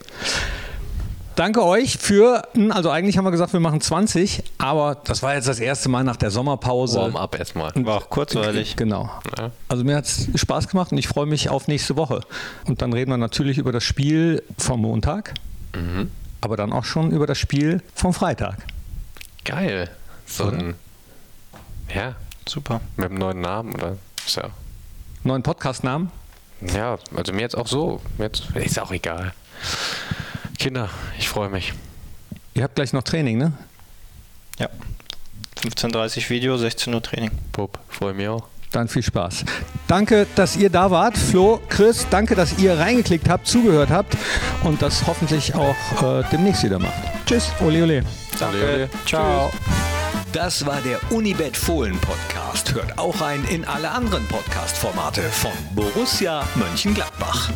Danke 1.34 1.64
euch 1.64 1.96
für, 1.96 2.42
hm, 2.52 2.72
also 2.72 2.90
eigentlich 2.90 3.16
haben 3.16 3.24
wir 3.24 3.30
gesagt, 3.30 3.54
wir 3.54 3.60
machen 3.60 3.80
20, 3.80 4.42
aber 4.58 4.96
das 5.04 5.22
war 5.22 5.34
jetzt 5.34 5.48
das 5.48 5.60
erste 5.60 5.88
Mal 5.88 6.04
nach 6.04 6.16
der 6.16 6.30
Sommerpause. 6.30 6.98
Warm-up 7.00 7.38
erstmal. 7.38 7.72
War 7.74 7.96
auch 7.96 8.10
kurzweilig. 8.10 8.76
Genau. 8.76 9.10
Also 9.68 9.84
mir 9.84 9.96
hat 9.96 10.04
es 10.04 10.28
Spaß 10.34 10.68
gemacht 10.68 10.92
und 10.92 10.98
ich 10.98 11.08
freue 11.08 11.26
mich 11.26 11.48
auf 11.48 11.68
nächste 11.68 11.96
Woche. 11.96 12.20
Und 12.66 12.82
dann 12.82 12.92
reden 12.92 13.10
wir 13.10 13.16
natürlich 13.16 13.56
über 13.56 13.72
das 13.72 13.82
Spiel 13.82 14.42
vom 14.58 14.82
Montag, 14.82 15.34
mhm. 15.74 16.10
aber 16.42 16.56
dann 16.56 16.72
auch 16.72 16.84
schon 16.84 17.10
über 17.10 17.26
das 17.26 17.38
Spiel 17.38 17.82
vom 17.94 18.12
Freitag. 18.12 18.58
Geil. 19.44 19.88
So 20.26 20.48
ein, 20.48 20.74
ja, 21.94 22.14
super. 22.46 22.80
Mit 22.96 23.06
einem 23.06 23.18
neuen 23.18 23.40
Namen, 23.40 23.74
oder? 23.74 23.96
So. 24.26 24.42
Neuen 25.24 25.42
Podcast-Namen? 25.42 26.10
Ja, 26.74 26.98
also 27.14 27.32
mir 27.32 27.42
jetzt 27.42 27.56
auch 27.56 27.66
so. 27.66 28.00
Jetzt, 28.18 28.44
ist 28.54 28.78
auch 28.78 28.92
egal. 28.92 29.32
Kinder, 30.58 30.88
ich 31.18 31.28
freue 31.28 31.48
mich. 31.48 31.72
Ihr 32.54 32.62
habt 32.62 32.74
gleich 32.74 32.92
noch 32.92 33.02
Training, 33.02 33.38
ne? 33.38 33.52
Ja. 34.58 34.68
15.30 35.62 36.28
Video, 36.30 36.56
16 36.56 36.92
Uhr 36.92 37.02
Training. 37.02 37.30
Pup, 37.52 37.78
freue 37.88 38.14
mich 38.14 38.28
auch. 38.28 38.46
Dann 38.70 38.88
viel 38.88 39.02
Spaß. 39.02 39.44
Danke, 39.86 40.26
dass 40.34 40.56
ihr 40.56 40.70
da 40.70 40.90
wart. 40.90 41.16
Flo, 41.18 41.60
Chris, 41.68 42.06
danke, 42.10 42.34
dass 42.34 42.58
ihr 42.58 42.78
reingeklickt 42.78 43.28
habt, 43.28 43.46
zugehört 43.46 43.90
habt 43.90 44.16
und 44.64 44.80
das 44.80 45.06
hoffentlich 45.06 45.54
auch 45.54 45.76
äh, 46.02 46.24
demnächst 46.32 46.64
wieder 46.64 46.78
macht. 46.78 46.94
Tschüss, 47.26 47.50
ole 47.60 47.82
ole. 47.82 48.04
Danke. 48.38 48.56
Ole, 48.56 48.74
ole. 48.74 48.90
Ciao. 49.06 49.50
Das 50.32 50.64
war 50.64 50.80
der 50.80 50.98
Unibet 51.12 51.56
Fohlen 51.56 51.98
Podcast. 51.98 52.72
Hört 52.72 52.98
auch 52.98 53.20
rein 53.20 53.44
in 53.50 53.66
alle 53.66 53.90
anderen 53.90 54.26
Podcast-Formate 54.28 55.20
von 55.22 55.52
Borussia 55.74 56.46
Mönchengladbach. 56.54 57.50